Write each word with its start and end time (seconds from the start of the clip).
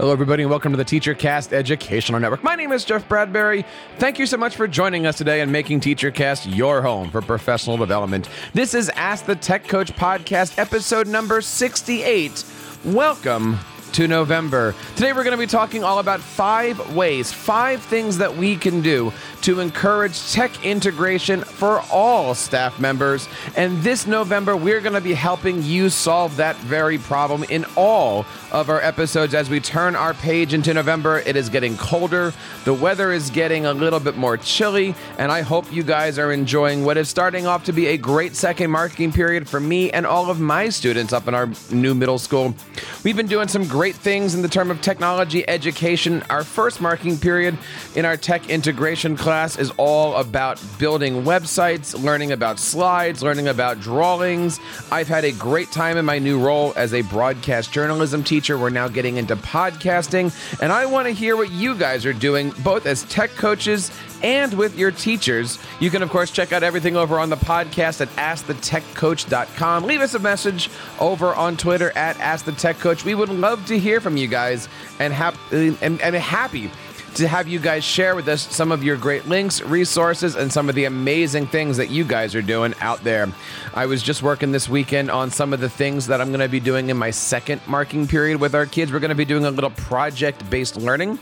Hello, 0.00 0.12
everybody, 0.12 0.44
and 0.44 0.48
welcome 0.48 0.72
to 0.72 0.78
the 0.78 0.84
TeacherCast 0.86 1.52
Educational 1.52 2.18
Network. 2.20 2.42
My 2.42 2.54
name 2.54 2.72
is 2.72 2.86
Jeff 2.86 3.06
Bradbury. 3.06 3.66
Thank 3.98 4.18
you 4.18 4.24
so 4.24 4.38
much 4.38 4.56
for 4.56 4.66
joining 4.66 5.06
us 5.06 5.18
today 5.18 5.42
and 5.42 5.52
making 5.52 5.80
TeacherCast 5.80 6.56
your 6.56 6.80
home 6.80 7.10
for 7.10 7.20
professional 7.20 7.76
development. 7.76 8.26
This 8.54 8.72
is 8.72 8.88
Ask 8.96 9.26
the 9.26 9.36
Tech 9.36 9.68
Coach 9.68 9.94
podcast, 9.96 10.58
episode 10.58 11.06
number 11.06 11.42
68. 11.42 12.46
Welcome 12.82 13.58
to 13.92 14.06
November. 14.06 14.74
Today, 14.94 15.12
we're 15.12 15.24
going 15.24 15.36
to 15.36 15.42
be 15.42 15.46
talking 15.46 15.82
all 15.82 15.98
about 15.98 16.20
five 16.20 16.94
ways, 16.94 17.32
five 17.32 17.82
things 17.82 18.18
that 18.18 18.36
we 18.36 18.56
can 18.56 18.80
do 18.80 19.12
to 19.42 19.60
encourage 19.60 20.32
tech 20.32 20.64
integration 20.64 21.40
for 21.42 21.80
all 21.90 22.34
staff 22.34 22.78
members. 22.78 23.28
And 23.56 23.82
this 23.82 24.06
November, 24.06 24.56
we're 24.56 24.80
going 24.80 24.94
to 24.94 25.00
be 25.00 25.14
helping 25.14 25.62
you 25.62 25.88
solve 25.88 26.36
that 26.36 26.56
very 26.56 26.98
problem 26.98 27.44
in 27.44 27.64
all 27.76 28.26
of 28.52 28.68
our 28.68 28.80
episodes 28.80 29.34
as 29.34 29.48
we 29.48 29.60
turn 29.60 29.96
our 29.96 30.14
page 30.14 30.54
into 30.54 30.74
November. 30.74 31.20
It 31.20 31.36
is 31.36 31.48
getting 31.48 31.76
colder, 31.76 32.32
the 32.64 32.74
weather 32.74 33.12
is 33.12 33.30
getting 33.30 33.66
a 33.66 33.72
little 33.72 34.00
bit 34.00 34.16
more 34.16 34.36
chilly, 34.36 34.94
and 35.18 35.32
I 35.32 35.40
hope 35.40 35.72
you 35.72 35.82
guys 35.82 36.18
are 36.18 36.32
enjoying 36.32 36.84
what 36.84 36.96
is 36.96 37.08
starting 37.08 37.46
off 37.46 37.64
to 37.64 37.72
be 37.72 37.86
a 37.88 37.96
great 37.96 38.36
second 38.36 38.70
marketing 38.70 39.12
period 39.12 39.48
for 39.48 39.60
me 39.60 39.90
and 39.90 40.06
all 40.06 40.30
of 40.30 40.40
my 40.40 40.68
students 40.68 41.12
up 41.12 41.26
in 41.28 41.34
our 41.34 41.48
new 41.70 41.94
middle 41.94 42.18
school. 42.18 42.54
We've 43.02 43.16
been 43.16 43.26
doing 43.26 43.48
some 43.48 43.66
great 43.66 43.79
things 43.88 44.34
in 44.34 44.42
the 44.42 44.48
term 44.48 44.70
of 44.70 44.82
technology 44.82 45.48
education. 45.48 46.22
Our 46.28 46.44
first 46.44 46.82
marking 46.82 47.16
period 47.16 47.56
in 47.96 48.04
our 48.04 48.18
tech 48.18 48.50
integration 48.50 49.16
class 49.16 49.58
is 49.58 49.70
all 49.78 50.16
about 50.16 50.62
building 50.78 51.22
websites, 51.22 51.98
learning 51.98 52.30
about 52.30 52.58
slides, 52.58 53.22
learning 53.22 53.48
about 53.48 53.80
drawings. 53.80 54.60
I've 54.92 55.08
had 55.08 55.24
a 55.24 55.32
great 55.32 55.72
time 55.72 55.96
in 55.96 56.04
my 56.04 56.18
new 56.18 56.38
role 56.38 56.74
as 56.76 56.92
a 56.92 57.00
broadcast 57.00 57.72
journalism 57.72 58.22
teacher. 58.22 58.58
We're 58.58 58.68
now 58.68 58.88
getting 58.88 59.16
into 59.16 59.34
podcasting, 59.34 60.30
and 60.60 60.72
I 60.72 60.84
want 60.84 61.06
to 61.06 61.12
hear 61.14 61.34
what 61.34 61.50
you 61.50 61.74
guys 61.74 62.04
are 62.04 62.12
doing, 62.12 62.50
both 62.62 62.84
as 62.84 63.04
tech 63.04 63.30
coaches 63.30 63.90
and 64.22 64.54
with 64.54 64.78
your 64.78 64.90
teachers. 64.90 65.58
You 65.80 65.90
can, 65.90 66.02
of 66.02 66.10
course, 66.10 66.30
check 66.30 66.52
out 66.52 66.62
everything 66.62 66.96
over 66.96 67.18
on 67.18 67.30
the 67.30 67.36
podcast 67.36 68.00
at 68.00 68.08
AskTheTechCoach.com. 68.16 69.84
Leave 69.84 70.00
us 70.00 70.14
a 70.14 70.18
message 70.18 70.70
over 70.98 71.34
on 71.34 71.56
Twitter 71.56 71.90
at 71.96 72.16
AskTheTechCoach. 72.16 73.04
We 73.04 73.14
would 73.14 73.28
love 73.28 73.64
to 73.66 73.78
hear 73.78 74.00
from 74.00 74.16
you 74.16 74.28
guys 74.28 74.68
and, 74.98 75.12
hap- 75.12 75.36
and, 75.52 75.76
and 75.82 76.14
happy 76.14 76.70
to 77.14 77.26
have 77.26 77.48
you 77.48 77.58
guys 77.58 77.82
share 77.82 78.14
with 78.14 78.28
us 78.28 78.42
some 78.54 78.70
of 78.70 78.84
your 78.84 78.96
great 78.96 79.26
links, 79.26 79.60
resources, 79.62 80.36
and 80.36 80.52
some 80.52 80.68
of 80.68 80.74
the 80.74 80.84
amazing 80.84 81.46
things 81.46 81.76
that 81.76 81.90
you 81.90 82.04
guys 82.04 82.34
are 82.34 82.42
doing 82.42 82.74
out 82.80 83.02
there. 83.02 83.28
I 83.74 83.86
was 83.86 84.02
just 84.02 84.22
working 84.22 84.52
this 84.52 84.68
weekend 84.68 85.10
on 85.10 85.30
some 85.30 85.52
of 85.52 85.60
the 85.60 85.68
things 85.68 86.06
that 86.06 86.20
I'm 86.20 86.28
going 86.28 86.40
to 86.40 86.48
be 86.48 86.60
doing 86.60 86.88
in 86.88 86.96
my 86.96 87.10
second 87.10 87.60
marking 87.66 88.06
period 88.06 88.40
with 88.40 88.54
our 88.54 88.64
kids. 88.64 88.92
We're 88.92 89.00
going 89.00 89.10
to 89.10 89.16
be 89.16 89.24
doing 89.24 89.44
a 89.44 89.50
little 89.50 89.70
project 89.70 90.48
based 90.50 90.76
learning, 90.76 91.18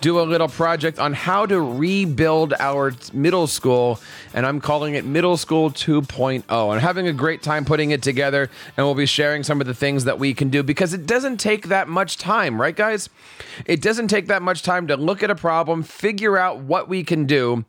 do 0.00 0.20
a 0.20 0.22
little 0.22 0.48
project 0.48 0.98
on 0.98 1.14
how 1.14 1.46
to 1.46 1.60
rebuild 1.60 2.54
our 2.58 2.92
middle 3.12 3.46
school, 3.46 3.98
and 4.34 4.44
I'm 4.44 4.60
calling 4.60 4.94
it 4.94 5.04
Middle 5.04 5.36
School 5.36 5.70
2.0. 5.70 6.44
I'm 6.48 6.80
having 6.80 7.06
a 7.08 7.12
great 7.12 7.42
time 7.42 7.64
putting 7.64 7.92
it 7.92 8.02
together, 8.02 8.50
and 8.76 8.86
we'll 8.86 8.94
be 8.94 9.06
sharing 9.06 9.42
some 9.42 9.60
of 9.60 9.66
the 9.66 9.74
things 9.74 10.04
that 10.04 10.18
we 10.18 10.34
can 10.34 10.50
do 10.50 10.62
because 10.62 10.92
it 10.92 11.06
doesn't 11.06 11.38
take 11.38 11.68
that 11.68 11.88
much 11.88 12.18
time, 12.18 12.60
right, 12.60 12.76
guys? 12.76 13.08
It 13.64 13.80
doesn't 13.80 14.08
take 14.08 14.26
that 14.26 14.42
much 14.42 14.62
time 14.62 14.86
to 14.88 14.96
look 14.96 15.22
at 15.22 15.29
a 15.30 15.34
problem, 15.34 15.82
figure 15.82 16.36
out 16.36 16.60
what 16.60 16.88
we 16.88 17.04
can 17.04 17.24
do, 17.26 17.64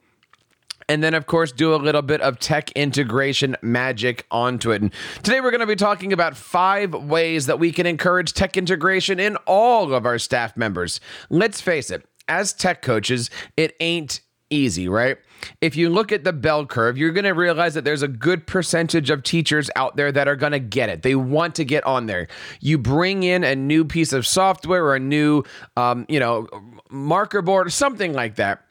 and 0.90 1.02
then, 1.02 1.14
of 1.14 1.26
course, 1.26 1.54
do 1.54 1.74
a 1.74 1.78
little 1.78 2.02
bit 2.02 2.20
of 2.20 2.38
tech 2.40 2.72
integration 2.72 3.56
magic 3.62 4.26
onto 4.30 4.72
it. 4.72 4.82
And 4.82 4.92
today, 5.24 5.40
we're 5.40 5.52
going 5.52 5.62
to 5.62 5.68
be 5.68 5.76
talking 5.76 6.12
about 6.12 6.36
five 6.36 6.94
ways 6.94 7.46
that 7.46 7.60
we 7.60 7.72
can 7.72 7.86
encourage 7.86 8.34
tech 8.34 8.58
integration 8.58 9.20
in 9.20 9.38
all 9.46 9.94
of 9.94 10.06
our 10.06 10.20
staff 10.20 10.58
members. 10.58 11.00
Let's 11.30 11.62
face 11.62 11.92
it, 11.92 12.06
as 12.28 12.52
tech 12.52 12.82
coaches, 12.82 13.30
it 13.56 13.76
ain't 13.80 14.20
easy, 14.52 14.88
right? 14.88 15.18
If 15.60 15.76
you 15.76 15.90
look 15.90 16.12
at 16.12 16.24
the 16.24 16.34
bell 16.34 16.66
curve, 16.66 16.98
you're 16.98 17.12
going 17.12 17.24
to 17.24 17.32
realize 17.32 17.74
that 17.74 17.84
there's 17.84 18.04
a 18.04 18.08
good 18.08 18.46
percentage 18.46 19.10
of 19.10 19.24
teachers 19.24 19.72
out 19.76 19.96
there 19.96 20.12
that 20.12 20.28
are 20.28 20.36
going 20.36 20.52
to 20.52 20.60
get 20.60 20.90
it. 20.90 21.02
They 21.02 21.16
want 21.16 21.56
to 21.56 21.66
get 21.66 21.84
on 21.84 22.06
there. 22.06 22.28
You 22.60 22.78
bring 22.78 23.24
in 23.24 23.44
a 23.44 23.56
new 23.56 23.84
piece 23.84 24.14
of 24.14 24.28
software 24.28 24.84
or 24.86 24.96
a 24.96 25.00
new, 25.00 25.44
um, 25.76 26.06
you 26.08 26.20
know, 26.20 26.48
marker 26.92 27.42
board 27.42 27.68
or 27.68 27.72
something 27.72 28.14
like 28.14 28.36
that 28.36 28.64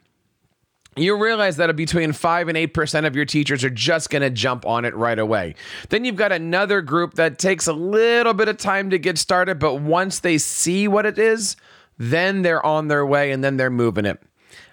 you 0.96 1.16
realize 1.16 1.56
that 1.56 1.74
between 1.76 2.12
5 2.12 2.48
and 2.48 2.58
8% 2.58 3.06
of 3.06 3.14
your 3.14 3.24
teachers 3.24 3.62
are 3.64 3.70
just 3.70 4.10
going 4.10 4.22
to 4.22 4.30
jump 4.30 4.66
on 4.66 4.84
it 4.84 4.94
right 4.94 5.18
away. 5.18 5.54
Then 5.88 6.04
you've 6.04 6.16
got 6.16 6.32
another 6.32 6.80
group 6.82 7.14
that 7.14 7.38
takes 7.38 7.66
a 7.66 7.72
little 7.72 8.34
bit 8.34 8.48
of 8.48 8.56
time 8.56 8.90
to 8.90 8.98
get 8.98 9.16
started, 9.18 9.58
but 9.58 9.76
once 9.76 10.20
they 10.20 10.38
see 10.38 10.88
what 10.88 11.06
it 11.06 11.18
is, 11.18 11.56
then 11.98 12.42
they're 12.42 12.64
on 12.64 12.88
their 12.88 13.06
way 13.06 13.30
and 13.30 13.44
then 13.44 13.56
they're 13.56 13.70
moving 13.70 14.04
it. 14.04 14.20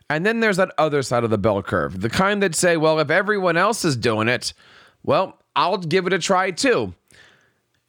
And 0.10 0.26
then 0.26 0.40
there's 0.40 0.58
that 0.58 0.74
other 0.78 1.02
side 1.02 1.24
of 1.24 1.30
the 1.30 1.38
bell 1.38 1.62
curve, 1.62 2.00
the 2.00 2.10
kind 2.10 2.42
that 2.44 2.56
say, 2.56 2.78
well, 2.78 3.00
if 3.00 3.10
everyone 3.10 3.58
else 3.58 3.84
is 3.84 3.98
doing 3.98 4.28
it, 4.28 4.54
well, 5.04 5.38
I'll 5.56 5.78
give 5.78 6.08
it 6.08 6.14
a 6.14 6.20
try 6.20 6.52
too. 6.52 6.94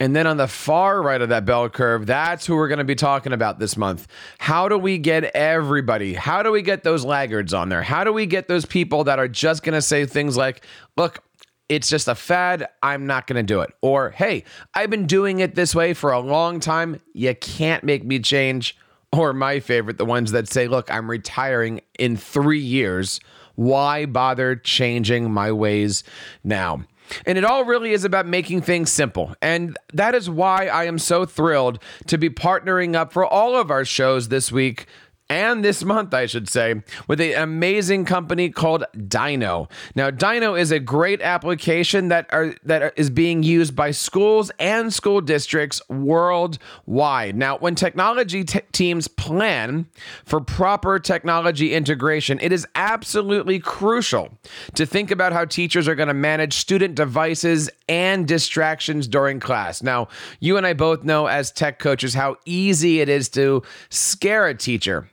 And 0.01 0.15
then 0.15 0.27
on 0.29 0.37
the 0.37 0.47
far 0.47 1.03
right 1.03 1.21
of 1.21 1.29
that 1.31 1.45
bell 1.45 1.69
curve, 1.69 2.07
that's 2.07 2.47
who 2.47 2.55
we're 2.55 2.69
going 2.69 2.79
to 2.79 2.85
be 2.85 2.95
talking 2.95 3.33
about 3.33 3.59
this 3.59 3.77
month. 3.77 4.07
How 4.39 4.69
do 4.69 4.79
we 4.79 4.99
get 4.99 5.25
everybody? 5.25 6.15
How 6.15 6.43
do 6.43 6.53
we 6.53 6.63
get 6.63 6.85
those 6.85 7.05
laggards 7.05 7.53
on 7.53 7.69
there? 7.69 7.83
How 7.83 8.05
do 8.05 8.13
we 8.13 8.27
get 8.27 8.47
those 8.47 8.65
people 8.65 9.05
that 9.05 9.19
are 9.19 9.27
just 9.27 9.65
going 9.65 9.75
to 9.75 9.83
say 9.83 10.07
things 10.07 10.37
like, 10.37 10.65
look, 10.97 11.25
it's 11.69 11.89
just 11.89 12.07
a 12.09 12.15
fad. 12.15 12.69
I'm 12.83 13.07
not 13.07 13.27
going 13.27 13.37
to 13.37 13.43
do 13.43 13.61
it. 13.61 13.71
Or, 13.83 14.11
hey, 14.11 14.45
I've 14.73 14.89
been 14.89 15.07
doing 15.07 15.41
it 15.41 15.55
this 15.55 15.75
way 15.75 15.95
for 15.95 16.13
a 16.13 16.21
long 16.21 16.61
time. 16.61 17.01
You 17.13 17.35
can't 17.35 17.83
make 17.83 18.05
me 18.05 18.21
change. 18.21 18.77
Or 19.13 19.33
my 19.33 19.61
favorite, 19.61 19.99
the 19.99 20.05
ones 20.05 20.33
that 20.33 20.49
say, 20.49 20.69
look, 20.69 20.91
I'm 20.91 21.11
retiring 21.11 21.81
in 21.99 22.17
three 22.17 22.61
years. 22.61 23.21
Why 23.55 24.07
bother 24.07 24.55
changing 24.55 25.33
my 25.33 25.51
ways 25.51 26.05
now? 26.45 26.85
And 27.27 27.39
it 27.39 27.45
all 27.45 27.65
really 27.65 27.93
is 27.93 28.05
about 28.05 28.27
making 28.27 28.63
things 28.63 28.93
simple. 28.93 29.35
And 29.41 29.77
that 29.93 30.15
is 30.15 30.29
why 30.29 30.67
I 30.67 30.85
am 30.85 30.99
so 30.99 31.25
thrilled 31.25 31.83
to 32.07 32.19
be 32.19 32.29
partnering 32.29 32.95
up 32.95 33.13
for 33.13 33.25
all 33.25 33.57
of 33.57 33.71
our 33.71 33.85
shows 33.85 34.29
this 34.29 34.53
week 34.53 34.87
and 35.31 35.63
this 35.63 35.85
month, 35.85 36.15
I 36.15 36.25
should 36.27 36.49
say, 36.49 36.83
with 37.07 37.21
an 37.21 37.35
amazing 37.35 38.07
company 38.07 38.49
called 38.49 38.85
DyKnow. 38.97 39.71
Now, 39.95 40.11
DyKnow 40.11 40.59
is 40.59 40.71
a 40.71 40.81
great 40.81 41.21
application 41.21 42.09
that 42.09 42.27
are 42.33 42.55
that 42.65 42.95
is 42.97 43.11
being 43.11 43.43
used 43.43 43.77
by 43.77 43.91
schools 43.91 44.51
and 44.59 44.93
school 44.93 45.21
districts 45.21 45.83
worldwide. 45.89 47.37
Now, 47.37 47.59
when 47.59 47.75
technology 47.75 48.45
teams 48.45 49.07
plan 49.07 49.87
for 50.25 50.41
proper 50.41 50.99
technology 50.99 51.75
integration, 51.75 52.39
it 52.41 52.53
is 52.53 52.67
absolutely 52.75 53.59
crucial 53.59 54.31
to 54.75 54.87
think 54.87 55.11
about 55.11 55.35
how 55.35 55.45
teachers 55.45 55.87
are 55.89 55.95
going 55.95 56.09
to 56.09 56.15
manage 56.15 56.55
student 56.55 56.95
devices 56.95 57.69
and 57.87 58.27
distractions 58.27 59.07
during 59.07 59.41
class. 59.41 59.83
Now, 59.83 60.09
you 60.41 60.57
and 60.57 60.67
I 60.67 60.73
both 60.73 61.05
know 61.05 61.27
as 61.27 61.51
tech 61.51 61.79
coaches 61.79 62.15
how 62.15 62.37
easy 62.47 63.01
it 63.01 63.11
is 63.11 63.29
to 63.31 63.63
scare 63.91 64.47
a 64.47 64.55
teacher 64.55 65.09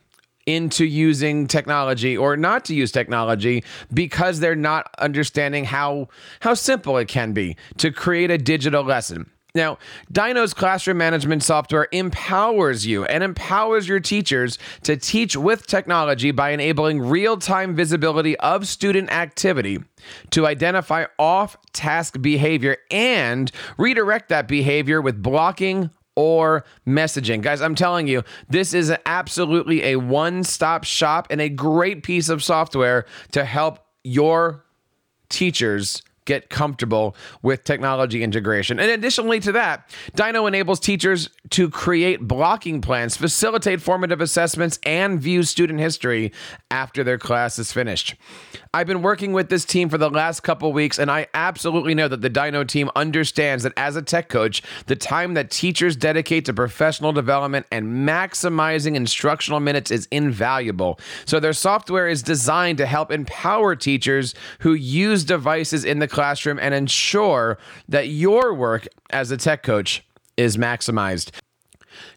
into 0.45 0.85
using 0.85 1.47
technology 1.47 2.15
or 2.15 2.37
not 2.37 2.65
to 2.65 2.75
use 2.75 2.91
technology 2.91 3.63
because 3.93 4.39
they're 4.39 4.55
not 4.55 4.89
understanding 4.99 5.65
how 5.65 6.07
how 6.41 6.53
simple 6.53 6.97
it 6.97 7.07
can 7.07 7.33
be 7.33 7.55
to 7.77 7.91
create 7.91 8.31
a 8.31 8.37
digital 8.37 8.83
lesson. 8.83 9.29
Now, 9.55 9.77
DyKnow's 10.11 10.53
classroom 10.53 10.97
management 10.97 11.41
software 11.41 11.87
empowers 11.93 12.85
you 12.85 13.05
and 13.05 13.23
empowers 13.23 13.87
your 13.87 14.01
teachers 14.01 14.59
to 14.83 14.97
teach 14.97 15.37
with 15.37 15.65
technology 15.65 16.31
by 16.31 16.49
enabling 16.49 16.99
real 16.99 17.37
time 17.37 17.73
visibility 17.73 18.37
of 18.39 18.67
student 18.67 19.09
activity 19.13 19.79
to 20.31 20.45
identify 20.45 21.05
off 21.17 21.55
task 21.71 22.21
behavior 22.21 22.75
and 22.91 23.49
redirect 23.77 24.27
that 24.27 24.49
behavior 24.49 25.01
with 25.01 25.23
blocking 25.23 25.89
or 26.15 26.63
messaging. 26.87 27.41
Guys, 27.41 27.61
I'm 27.61 27.75
telling 27.75 28.07
you, 28.07 28.23
this 28.49 28.73
is 28.73 28.93
absolutely 29.05 29.83
a 29.83 29.95
one 29.97 30.43
stop 30.43 30.83
shop 30.83 31.27
and 31.29 31.41
a 31.41 31.49
great 31.49 32.03
piece 32.03 32.29
of 32.29 32.43
software 32.43 33.05
to 33.31 33.45
help 33.45 33.79
your 34.03 34.65
teachers 35.29 36.01
get 36.25 36.49
comfortable 36.49 37.15
with 37.41 37.63
technology 37.63 38.23
integration. 38.23 38.79
And 38.79 38.91
additionally 38.91 39.39
to 39.41 39.51
that, 39.53 39.89
DyKnow 40.15 40.47
enables 40.47 40.79
teachers 40.79 41.29
to 41.51 41.69
create 41.69 42.21
blocking 42.21 42.81
plans, 42.81 43.15
facilitate 43.15 43.81
formative 43.81 44.21
assessments, 44.21 44.79
and 44.83 45.19
view 45.19 45.43
student 45.43 45.79
history 45.79 46.31
after 46.71 47.03
their 47.03 47.17
class 47.17 47.59
is 47.59 47.71
finished. 47.71 48.15
I've 48.73 48.87
been 48.87 49.01
working 49.01 49.31
with 49.31 49.49
this 49.49 49.63
team 49.63 49.87
for 49.87 49.97
the 49.97 50.09
last 50.09 50.41
couple 50.41 50.73
weeks, 50.73 50.99
and 50.99 51.09
I 51.09 51.27
absolutely 51.33 51.95
know 51.95 52.07
that 52.07 52.21
the 52.21 52.29
DyKnow 52.29 52.67
team 52.67 52.89
understands 52.95 53.63
that 53.63 53.73
as 53.77 53.95
a 53.95 54.01
tech 54.01 54.27
coach, 54.27 54.61
the 54.87 54.95
time 54.95 55.35
that 55.35 55.51
teachers 55.51 55.95
dedicate 55.95 56.45
to 56.45 56.53
professional 56.53 57.13
development 57.13 57.67
and 57.71 58.07
maximizing 58.07 58.95
instructional 58.95 59.59
minutes 59.59 59.91
is 59.91 60.07
invaluable. 60.11 60.99
So 61.25 61.39
their 61.39 61.53
software 61.53 62.07
is 62.07 62.21
designed 62.21 62.77
to 62.79 62.85
help 62.85 63.11
empower 63.11 63.75
teachers 63.75 64.33
who 64.59 64.73
use 64.73 65.23
devices 65.23 65.85
in 65.85 65.99
the 65.99 66.07
classroom 66.15 66.57
and 66.59 66.73
ensure 66.73 67.57
that 67.89 68.07
your 68.07 68.53
work 68.53 68.87
as 69.09 69.31
a 69.31 69.37
tech 69.37 69.63
coach 69.63 70.03
is 70.37 70.55
maximized. 70.55 71.31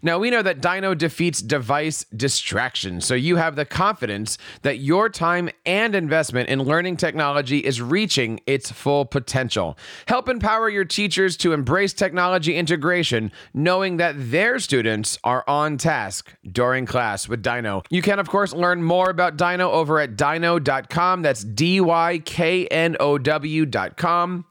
Now, 0.03 0.19
we 0.19 0.31
know 0.31 0.43
that 0.43 0.61
DyKnow 0.61 0.97
defeats 0.97 1.41
device 1.41 2.05
distraction, 2.17 3.01
so 3.01 3.15
you 3.15 3.37
have 3.37 3.57
the 3.57 3.65
confidence 3.65 4.39
that 4.63 4.79
your 4.79 5.09
time 5.09 5.51
and 5.67 5.95
investment 5.95 6.49
in 6.49 6.63
learning 6.63 6.97
technology 6.97 7.59
is 7.59 7.81
reaching 7.81 8.41
its 8.47 8.71
full 8.71 9.05
potential. 9.05 9.79
Help 10.07 10.29
empower 10.29 10.69
your 10.69 10.85
teachers 10.85 11.37
to 11.39 11.53
embrace 11.53 11.93
technology 11.93 12.55
integration, 12.55 13.33
knowing 13.55 13.97
that 13.97 14.15
their 14.17 14.59
students 14.59 15.19
are 15.25 15.45
on 15.49 15.79
task 15.79 16.33
during 16.51 16.87
class 16.87 17.29
with 17.29 17.43
DyKnow. 17.43 17.85
You 17.91 18.03
can, 18.03 18.19
of 18.19 18.29
course, 18.29 18.53
learn 18.53 18.83
more 18.83 19.11
about 19.11 19.37
DyKnow 19.37 19.71
over 19.71 20.01
at 20.01 20.17
dyknow.com. 20.17 21.23
That's 21.23 21.45
D 21.45 21.81
Y 21.81 22.23
K 22.25 22.67
N 22.67 22.97
O 23.01 23.19
W.com. 23.19 24.45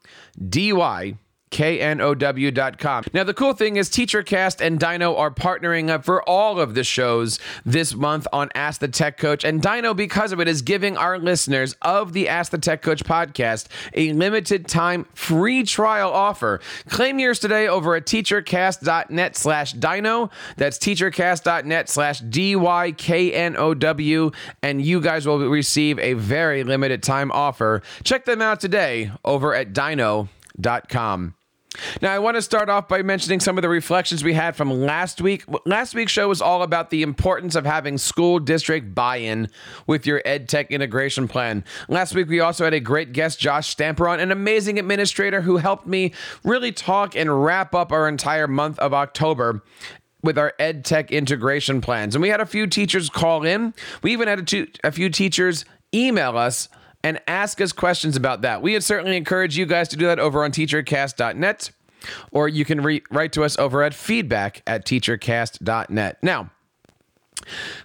D 0.50 0.74
Y 0.74 1.18
know.com. 1.52 3.04
Now, 3.14 3.24
the 3.24 3.34
cool 3.34 3.54
thing 3.54 3.78
is 3.78 3.90
TeacherCast 3.90 4.66
and 4.66 4.80
DyKnow 4.80 5.18
are 5.18 5.32
partnering 5.32 5.90
up 5.90 6.04
for 6.04 6.22
all 6.24 6.60
of 6.60 6.76
the 6.76 6.84
shows 6.84 7.40
this 7.66 7.96
month 7.96 8.28
on 8.34 8.50
Ask 8.56 8.82
the 8.82 8.88
Tech 8.88 9.18
Coach. 9.18 9.44
And 9.44 9.62
DyKnow, 9.62 9.96
because 9.96 10.32
of 10.32 10.40
it, 10.40 10.48
is 10.48 10.62
giving 10.62 10.98
our 10.98 11.18
listeners 11.20 11.76
of 11.82 12.14
the 12.14 12.28
Ask 12.28 12.52
the 12.52 12.58
Tech 12.58 12.82
Coach 12.82 13.04
podcast 13.04 13.68
a 13.94 14.14
limited 14.14 14.68
time 14.68 15.06
free 15.14 15.64
trial 15.64 16.12
offer. 16.12 16.60
Claim 16.90 17.20
yours 17.20 17.40
today 17.40 17.68
over 17.68 17.96
at 17.96 18.06
teachercast.net 18.06 19.36
slash 19.36 19.74
dyknow. 19.74 20.32
That's 20.58 20.78
teachercast.net 20.78 21.90
slash 21.90 22.20
D-Y-K-N-O-W. 22.20 22.72
And 24.62 24.82
you 24.82 25.02
guys 25.02 25.26
will 25.28 25.40
receive 25.50 26.00
a 26.00 26.14
very 26.14 26.64
limited 26.64 27.04
time 27.04 27.32
offer. 27.32 27.82
Check 28.04 28.26
them 28.26 28.42
out 28.42 28.60
today 28.60 29.12
over 29.24 29.54
at 29.54 29.74
dyknow.com. 29.74 31.37
Now, 32.02 32.14
I 32.14 32.20
want 32.20 32.36
to 32.36 32.42
start 32.42 32.70
off 32.70 32.88
by 32.88 33.02
mentioning 33.02 33.40
some 33.40 33.58
of 33.58 33.62
the 33.62 33.70
reflections 33.70 34.24
we 34.24 34.34
had 34.34 34.56
from 34.56 34.72
last 34.72 35.22
week. 35.22 35.44
Last 35.66 35.94
week's 35.94 36.12
show 36.12 36.28
was 36.28 36.42
all 36.42 36.64
about 36.64 36.90
the 36.90 37.04
importance 37.04 37.56
of 37.56 37.66
having 37.66 37.98
school 37.98 38.40
district 38.40 38.96
buy 38.96 39.18
in 39.18 39.50
with 39.86 40.06
your 40.06 40.22
ed 40.26 40.50
tech 40.50 40.72
integration 40.72 41.28
plan. 41.28 41.64
Last 41.88 42.16
week, 42.16 42.30
we 42.30 42.40
also 42.40 42.64
had 42.64 42.74
a 42.74 42.80
great 42.80 43.14
guest, 43.14 43.40
Josh 43.40 43.70
Stamper, 43.70 44.08
on 44.08 44.20
an 44.20 44.32
amazing 44.32 44.80
administrator 44.80 45.42
who 45.42 45.58
helped 45.58 45.88
me 45.88 46.14
really 46.44 46.72
talk 46.72 47.16
and 47.16 47.44
wrap 47.44 47.76
up 47.76 47.92
our 47.92 48.08
entire 48.08 48.48
month 48.48 48.80
of 48.80 48.94
October 48.94 49.62
with 50.24 50.38
our 50.38 50.54
ed 50.60 50.84
tech 50.84 51.12
integration 51.12 51.82
plans. 51.82 52.16
And 52.16 52.22
we 52.22 52.30
had 52.30 52.42
a 52.42 52.46
few 52.46 52.68
teachers 52.68 53.10
call 53.10 53.46
in. 53.46 53.74
We 54.02 54.14
even 54.14 54.28
had 54.28 54.40
a, 54.40 54.44
two, 54.44 54.68
a 54.84 54.92
few 54.92 55.10
teachers 55.10 55.64
email 55.94 56.38
us 56.38 56.70
and 57.08 57.22
ask 57.26 57.62
us 57.62 57.72
questions 57.72 58.18
about 58.18 58.42
that. 58.42 58.62
We 58.62 58.74
would 58.74 58.84
certainly 58.84 59.16
encourage 59.16 59.58
you 59.58 59.66
guys 59.66 59.88
to 59.90 59.96
do 59.96 60.08
that 60.08 60.20
over 60.20 60.44
on 60.44 60.52
teachercast.net, 60.52 61.72
or 62.32 62.50
you 62.50 62.66
can 62.66 62.82
re- 62.82 63.02
write 63.10 63.32
to 63.32 63.46
us 63.46 63.58
over 63.58 63.82
at 63.82 63.94
feedback 63.94 64.62
at 64.68 64.86
teachercast.net. 64.86 66.18
Now, 66.22 66.52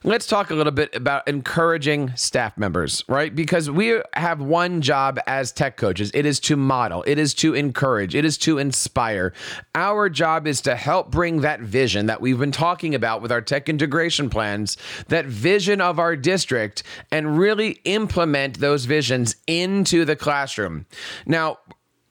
Let's 0.05 0.27
talk 0.27 0.51
a 0.51 0.55
little 0.55 0.73
bit 0.73 0.95
about 0.95 1.27
encouraging 1.29 2.17
staff 2.17 2.59
members, 2.59 3.05
right? 3.09 3.35
Because 3.35 3.71
we 3.71 4.01
have 4.15 4.41
one 4.41 4.81
job 4.81 5.19
as 5.27 5.53
tech 5.53 5.77
coaches 5.77 6.11
it 6.15 6.27
is 6.27 6.41
to 6.41 6.57
model, 6.57 7.05
it 7.07 7.19
is 7.19 7.35
to 7.35 7.55
encourage, 7.55 8.15
it 8.15 8.25
is 8.25 8.39
to 8.39 8.59
inspire. 8.59 9.33
Our 9.75 10.09
job 10.09 10.47
is 10.47 10.61
to 10.63 10.75
help 10.75 11.11
bring 11.11 11.43
that 11.43 11.61
vision 11.61 12.07
that 12.07 12.21
we've 12.21 12.39
been 12.39 12.53
talking 12.53 12.95
about 12.95 13.23
with 13.23 13.33
our 13.33 13.41
tech 13.41 13.69
integration 13.69 14.31
plans, 14.31 14.77
that 15.09 15.27
vision 15.27 15.81
of 15.81 15.99
our 15.99 16.17
district, 16.17 16.83
and 17.11 17.39
really 17.39 17.81
implement 17.85 18.61
those 18.61 18.85
visions 18.85 19.37
into 19.47 20.05
the 20.05 20.17
classroom. 20.17 20.87
Now, 21.27 21.59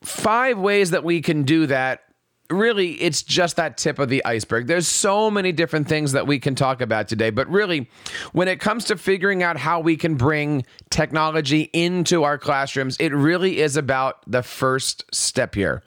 five 0.04 0.58
ways 0.58 0.92
that 0.92 1.04
we 1.04 1.22
can 1.22 1.44
do 1.44 1.68
that 1.68 2.04
really 2.52 3.02
it's 3.02 3.24
just 3.24 3.56
that 3.56 3.78
tip 3.78 4.00
of 4.00 4.10
the 4.10 4.24
iceberg. 4.26 4.68
There's 4.68 4.88
so 4.88 5.32
many 5.32 5.52
different 5.52 5.88
things 5.88 6.12
that 6.12 6.28
we 6.28 6.40
can 6.40 6.56
talk 6.56 6.82
about 6.82 7.08
today, 7.08 7.30
but 7.30 7.50
really 7.50 7.90
when 8.32 8.48
it 8.48 8.60
comes 8.60 8.86
to 8.86 8.98
figuring 8.98 9.44
out 9.44 9.58
how 9.58 9.80
we 9.80 9.98
can 9.98 10.16
bring 10.16 10.66
technology 10.90 11.70
into 11.74 12.24
our 12.24 12.38
classrooms, 12.38 12.98
it 12.98 13.14
really 13.14 13.60
is 13.60 13.78
about 13.78 14.20
the 14.28 14.44
first 14.44 15.04
step 15.14 15.56
here. 15.56 15.84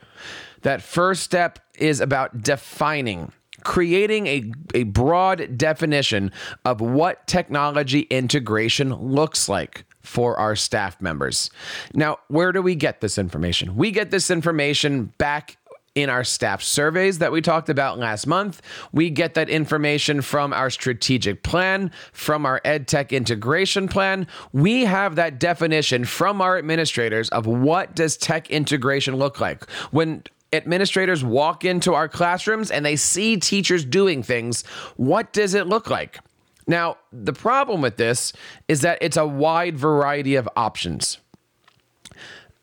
That 0.62 0.82
first 0.82 1.22
step 1.22 1.58
is 1.76 2.00
about 2.00 2.42
defining 2.42 3.32
creating 3.64 4.26
a, 4.26 4.52
a 4.74 4.82
broad 4.84 5.56
definition 5.56 6.30
of 6.64 6.80
what 6.80 7.26
technology 7.26 8.00
integration 8.10 8.94
looks 8.94 9.48
like 9.48 9.84
for 10.02 10.38
our 10.38 10.54
staff 10.54 11.00
members. 11.00 11.50
Now, 11.94 12.18
where 12.28 12.52
do 12.52 12.62
we 12.62 12.74
get 12.74 13.00
this 13.00 13.18
information? 13.18 13.74
We 13.74 13.90
get 13.90 14.10
this 14.10 14.30
information 14.30 15.06
back 15.16 15.56
in 15.94 16.10
our 16.10 16.24
staff 16.24 16.60
surveys 16.62 17.18
that 17.18 17.30
we 17.30 17.40
talked 17.40 17.68
about 17.68 17.98
last 17.98 18.26
month. 18.26 18.60
We 18.92 19.10
get 19.10 19.34
that 19.34 19.48
information 19.48 20.22
from 20.22 20.52
our 20.52 20.68
strategic 20.68 21.42
plan, 21.42 21.92
from 22.12 22.44
our 22.44 22.60
EdTech 22.64 23.10
integration 23.10 23.86
plan. 23.86 24.26
We 24.52 24.84
have 24.84 25.14
that 25.16 25.38
definition 25.38 26.04
from 26.04 26.40
our 26.40 26.58
administrators 26.58 27.28
of 27.28 27.46
what 27.46 27.94
does 27.94 28.16
tech 28.16 28.50
integration 28.50 29.16
look 29.16 29.40
like. 29.40 29.70
When 29.92 30.24
administrators 30.52 31.22
walk 31.24 31.64
into 31.64 31.94
our 31.94 32.08
classrooms 32.08 32.70
and 32.70 32.84
they 32.84 32.96
see 32.96 33.36
teachers 33.36 33.84
doing 33.84 34.22
things, 34.22 34.64
what 34.96 35.32
does 35.32 35.54
it 35.54 35.68
look 35.68 35.90
like? 35.90 36.18
Now, 36.66 36.96
the 37.12 37.32
problem 37.32 37.82
with 37.82 37.98
this 37.98 38.32
is 38.66 38.80
that 38.80 38.98
it's 39.00 39.16
a 39.16 39.26
wide 39.26 39.78
variety 39.78 40.34
of 40.34 40.48
options 40.56 41.18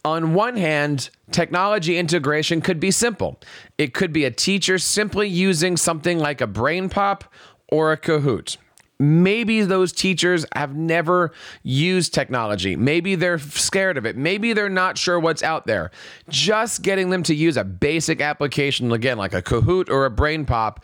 on 0.03 0.33
one 0.33 0.57
hand, 0.57 1.09
technology 1.31 1.98
integration 1.98 2.62
could 2.62 2.80
be 2.80 2.92
simple. 2.92 3.39
It 3.77 3.94
could 3.94 4.12
be 4.12 4.25
a 4.25 4.31
teacher 4.31 4.77
simply 4.77 5.27
using 5.27 5.77
something 5.77 6.18
like 6.18 6.42
a 6.42 6.48
BrainPop 6.48 7.24
or 7.71 7.92
a 7.92 7.98
Kahoot. 7.98 8.57
Maybe 9.00 9.63
those 9.63 9.92
teachers 9.92 10.45
have 10.56 10.75
never 10.75 11.31
used 11.63 12.13
technology. 12.13 12.75
Maybe 12.75 13.15
they're 13.15 13.39
scared 13.39 13.98
of 13.98 14.06
it. 14.06 14.15
Maybe 14.15 14.53
they're 14.53 14.69
not 14.69 14.95
sure 14.97 15.19
what's 15.19 15.42
out 15.42 15.66
there. 15.66 15.90
Just 16.30 16.83
getting 16.83 17.09
them 17.09 17.23
to 17.23 17.33
use 17.33 17.57
a 17.57 17.64
basic 17.64 18.21
application, 18.21 18.92
again, 18.92 19.18
like 19.18 19.33
a 19.33 19.42
Kahoot 19.42 19.90
or 19.90 20.06
a 20.06 20.11
BrainPop, 20.11 20.83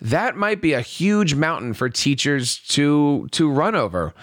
that 0.00 0.36
might 0.36 0.62
be 0.62 0.72
a 0.72 0.80
huge 0.80 1.34
mountain 1.34 1.74
for 1.74 1.88
teachers 1.88 2.58
to 2.68 3.28
to 3.32 3.50
run 3.50 3.74
over. 3.74 4.14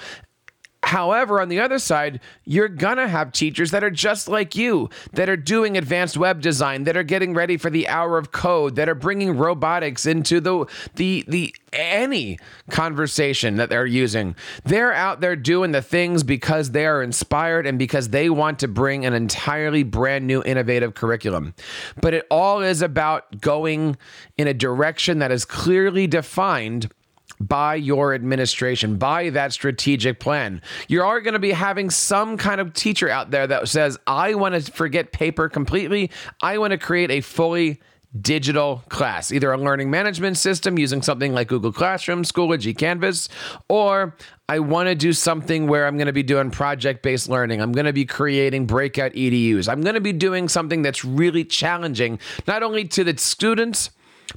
However, 0.85 1.41
on 1.41 1.49
the 1.49 1.59
other 1.59 1.79
side, 1.79 2.19
you're 2.43 2.67
going 2.67 2.97
to 2.97 3.07
have 3.07 3.31
teachers 3.31 3.71
that 3.71 3.83
are 3.83 3.89
just 3.89 4.27
like 4.27 4.55
you, 4.55 4.91
that 5.13 5.27
are 5.27 5.35
doing 5.35 5.79
advanced 5.79 6.15
web 6.15 6.41
design, 6.41 6.83
that 6.83 6.95
are 6.95 7.01
getting 7.01 7.33
ready 7.33 7.57
for 7.57 7.71
the 7.71 7.87
hour 7.87 8.19
of 8.19 8.31
code, 8.31 8.75
that 8.75 8.87
are 8.87 8.93
bringing 8.93 9.35
robotics 9.35 10.05
into 10.05 10.39
the 10.39 10.67
the 10.93 11.25
the 11.27 11.55
any 11.73 12.37
conversation 12.69 13.55
that 13.55 13.69
they're 13.69 13.87
using. 13.87 14.35
They're 14.63 14.93
out 14.93 15.21
there 15.21 15.35
doing 15.35 15.71
the 15.71 15.81
things 15.81 16.21
because 16.21 16.69
they 16.69 16.85
are 16.85 17.01
inspired 17.01 17.65
and 17.65 17.79
because 17.79 18.09
they 18.09 18.29
want 18.29 18.59
to 18.59 18.67
bring 18.67 19.07
an 19.07 19.13
entirely 19.13 19.81
brand 19.81 20.27
new 20.27 20.43
innovative 20.43 20.93
curriculum. 20.93 21.55
But 21.99 22.13
it 22.13 22.27
all 22.29 22.61
is 22.61 22.83
about 22.83 23.41
going 23.41 23.97
in 24.37 24.47
a 24.47 24.53
direction 24.53 25.17
that 25.17 25.31
is 25.31 25.45
clearly 25.45 26.05
defined 26.05 26.91
by 27.39 27.75
your 27.75 28.13
administration, 28.13 28.97
by 28.97 29.29
that 29.31 29.53
strategic 29.53 30.19
plan. 30.19 30.61
You 30.87 31.03
are 31.03 31.21
going 31.21 31.33
to 31.33 31.39
be 31.39 31.51
having 31.51 31.89
some 31.89 32.37
kind 32.37 32.61
of 32.61 32.73
teacher 32.73 33.09
out 33.09 33.31
there 33.31 33.47
that 33.47 33.67
says, 33.67 33.97
I 34.07 34.35
want 34.35 34.55
to 34.55 34.71
forget 34.71 35.11
paper 35.11 35.49
completely. 35.49 36.11
I 36.41 36.57
want 36.57 36.71
to 36.71 36.77
create 36.77 37.11
a 37.11 37.21
fully 37.21 37.81
digital 38.21 38.81
class, 38.89 39.31
either 39.31 39.51
a 39.51 39.57
learning 39.57 39.91
management 39.91 40.37
system 40.37 40.79
using 40.79 41.01
something 41.01 41.33
like 41.33 41.49
Google 41.49 41.71
Classroom, 41.71 42.23
Schoology, 42.23 42.77
Canvas, 42.77 43.27
or 43.67 44.15
I 44.47 44.59
want 44.59 44.87
to 44.87 44.95
do 44.95 45.11
something 45.11 45.67
where 45.67 45.85
I'm 45.85 45.97
going 45.97 46.07
to 46.07 46.13
be 46.13 46.23
doing 46.23 46.51
project 46.51 47.03
based 47.03 47.29
learning. 47.29 47.61
I'm 47.61 47.71
going 47.71 47.85
to 47.85 47.93
be 47.93 48.05
creating 48.05 48.67
breakout 48.67 49.11
EDUs. 49.13 49.67
I'm 49.67 49.81
going 49.81 49.95
to 49.95 50.01
be 50.01 50.13
doing 50.13 50.47
something 50.47 50.81
that's 50.81 51.03
really 51.03 51.43
challenging, 51.43 52.19
not 52.47 52.63
only 52.63 52.85
to 52.89 53.03
the 53.03 53.17
students, 53.17 53.89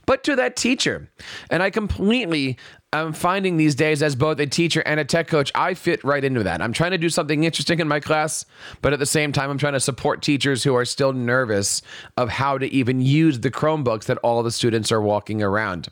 but 0.06 0.24
to 0.24 0.36
that 0.36 0.56
teacher. 0.56 1.10
And 1.50 1.62
I 1.62 1.70
completely 1.70 2.58
I'm 2.90 3.12
finding 3.12 3.58
these 3.58 3.74
days 3.74 4.02
as 4.02 4.16
both 4.16 4.40
a 4.40 4.46
teacher 4.46 4.82
and 4.86 4.98
a 4.98 5.04
tech 5.04 5.28
coach, 5.28 5.52
I 5.54 5.74
fit 5.74 6.02
right 6.04 6.24
into 6.24 6.42
that. 6.44 6.62
I'm 6.62 6.72
trying 6.72 6.92
to 6.92 6.98
do 6.98 7.10
something 7.10 7.44
interesting 7.44 7.80
in 7.80 7.88
my 7.88 8.00
class, 8.00 8.46
but 8.80 8.94
at 8.94 8.98
the 8.98 9.04
same 9.04 9.30
time, 9.30 9.50
I'm 9.50 9.58
trying 9.58 9.74
to 9.74 9.80
support 9.80 10.22
teachers 10.22 10.64
who 10.64 10.74
are 10.74 10.86
still 10.86 11.12
nervous 11.12 11.82
of 12.16 12.30
how 12.30 12.56
to 12.56 12.66
even 12.72 13.02
use 13.02 13.40
the 13.40 13.50
Chromebooks 13.50 14.04
that 14.04 14.16
all 14.18 14.42
the 14.42 14.50
students 14.50 14.90
are 14.90 15.02
walking 15.02 15.42
around. 15.42 15.88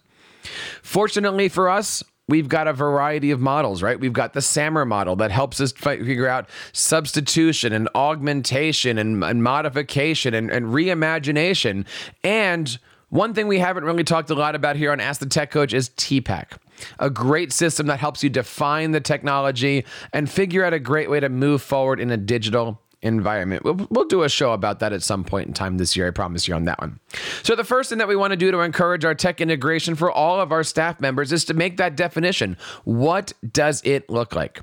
Fortunately 0.83 1.51
for 1.51 1.69
us, 1.69 2.03
we've 2.29 2.49
got 2.49 2.67
a 2.67 2.73
variety 2.73 3.31
of 3.31 3.41
models, 3.41 3.83
right? 3.83 4.01
We've 4.01 4.15
got 4.15 4.33
the 4.33 4.41
SAMR 4.41 4.87
model 4.87 5.17
that 5.17 5.31
helps 5.31 5.61
us 5.61 5.73
figure 5.73 6.29
out 6.29 6.49
substitution 6.73 7.75
and 7.75 7.91
augmentation 7.95 8.97
and, 8.97 9.23
and 9.23 9.43
modification 9.43 10.33
and, 10.33 10.51
and 10.51 10.69
reimagination. 10.69 11.85
And 12.25 12.79
one 13.11 13.35
thing 13.35 13.49
we 13.49 13.59
haven't 13.59 13.85
really 13.85 14.03
talked 14.03 14.31
a 14.31 14.35
lot 14.35 14.55
about 14.55 14.77
here 14.77 14.93
on 14.93 15.01
Ask 15.01 15.21
the 15.21 15.27
Tech 15.27 15.51
Coach 15.51 15.75
is 15.75 15.91
TPACK 15.91 16.57
a 16.99 17.11
great 17.11 17.53
system 17.53 17.87
that 17.87 18.01
helps 18.01 18.23
you 18.23 18.31
define 18.31 18.93
the 18.93 19.01
technology 19.01 19.85
and 20.13 20.31
figure 20.31 20.65
out 20.65 20.73
a 20.73 20.79
great 20.79 21.11
way 21.11 21.21
to 21.21 21.29
move 21.29 21.63
forward 21.63 22.01
in 22.01 22.11
a 22.11 22.17
digital 22.17 22.81
environment. 23.03 23.65
We'll, 23.65 23.87
we'll, 23.91 24.07
do 24.07 24.23
a 24.23 24.29
show 24.29 24.53
about 24.53 24.81
that 24.81 24.93
at 24.93 25.03
some 25.03 25.25
point 25.25 25.49
in 25.49 25.53
time 25.53 25.79
this 25.79 25.97
year. 25.97 26.09
I 26.09 26.11
promise 26.11 26.47
you 26.47 26.55
on 26.55 26.65
that 26.65 26.81
one. 26.81 27.01
So, 27.43 27.55
the 27.55 27.65
first 27.65 27.91
thing 27.91 27.99
that 27.99 28.09
we 28.09 28.17
want 28.17 28.33
to 28.33 28.37
do 28.37 28.51
to 28.51 28.61
encourage 28.61 29.05
our 29.05 29.15
tech 29.15 29.41
integration 29.41 29.95
for 29.95 30.11
all 30.11 30.41
of 30.41 30.53
our 30.53 30.63
staff 30.63 31.01
members 31.01 31.33
is 31.33 31.45
to 31.47 31.55
make 31.55 31.77
that 31.77 31.97
definition. 31.97 32.57
What 32.85 33.33
does 33.53 33.83
it 33.85 34.09
look 34.09 34.35
like? 34.35 34.63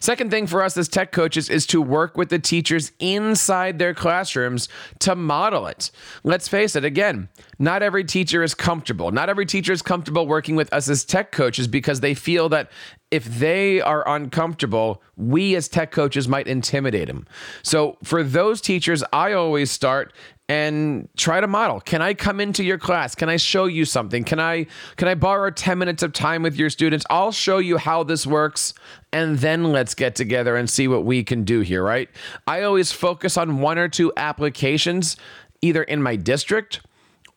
Second 0.00 0.30
thing 0.30 0.46
for 0.46 0.62
us 0.62 0.76
as 0.76 0.88
tech 0.88 1.12
coaches 1.12 1.48
is 1.48 1.66
to 1.66 1.80
work 1.80 2.16
with 2.16 2.28
the 2.28 2.38
teachers 2.38 2.92
inside 2.98 3.78
their 3.78 3.94
classrooms 3.94 4.68
to 5.00 5.14
model 5.14 5.66
it. 5.66 5.90
Let's 6.24 6.48
face 6.48 6.76
it, 6.76 6.84
again, 6.84 7.28
not 7.58 7.82
every 7.82 8.04
teacher 8.04 8.42
is 8.42 8.54
comfortable. 8.54 9.10
Not 9.10 9.28
every 9.28 9.46
teacher 9.46 9.72
is 9.72 9.82
comfortable 9.82 10.26
working 10.26 10.56
with 10.56 10.72
us 10.72 10.88
as 10.88 11.04
tech 11.04 11.32
coaches 11.32 11.66
because 11.68 12.00
they 12.00 12.14
feel 12.14 12.48
that 12.50 12.70
if 13.10 13.24
they 13.26 13.80
are 13.80 14.08
uncomfortable, 14.08 15.02
we 15.16 15.54
as 15.54 15.68
tech 15.68 15.90
coaches 15.90 16.26
might 16.26 16.48
intimidate 16.48 17.08
them. 17.08 17.26
So 17.62 17.98
for 18.02 18.22
those 18.22 18.62
teachers, 18.62 19.04
I 19.12 19.34
always 19.34 19.70
start 19.70 20.14
and 20.48 21.08
try 21.16 21.40
to 21.40 21.46
model. 21.46 21.80
Can 21.80 22.02
I 22.02 22.14
come 22.14 22.40
into 22.40 22.64
your 22.64 22.78
class? 22.78 23.14
Can 23.14 23.28
I 23.28 23.36
show 23.36 23.66
you 23.66 23.84
something? 23.84 24.24
Can 24.24 24.40
I 24.40 24.66
can 24.96 25.08
I 25.08 25.14
borrow 25.14 25.50
10 25.50 25.78
minutes 25.78 26.02
of 26.02 26.12
time 26.12 26.42
with 26.42 26.56
your 26.56 26.68
students? 26.70 27.06
I'll 27.08 27.32
show 27.32 27.58
you 27.58 27.78
how 27.78 28.02
this 28.02 28.26
works 28.26 28.74
and 29.12 29.38
then 29.38 29.72
let's 29.72 29.94
get 29.94 30.14
together 30.14 30.56
and 30.56 30.68
see 30.68 30.88
what 30.88 31.04
we 31.04 31.24
can 31.24 31.44
do 31.44 31.60
here, 31.60 31.82
right? 31.82 32.08
I 32.46 32.62
always 32.62 32.92
focus 32.92 33.36
on 33.36 33.60
one 33.60 33.78
or 33.78 33.88
two 33.88 34.12
applications 34.16 35.16
either 35.62 35.82
in 35.84 36.02
my 36.02 36.16
district 36.16 36.80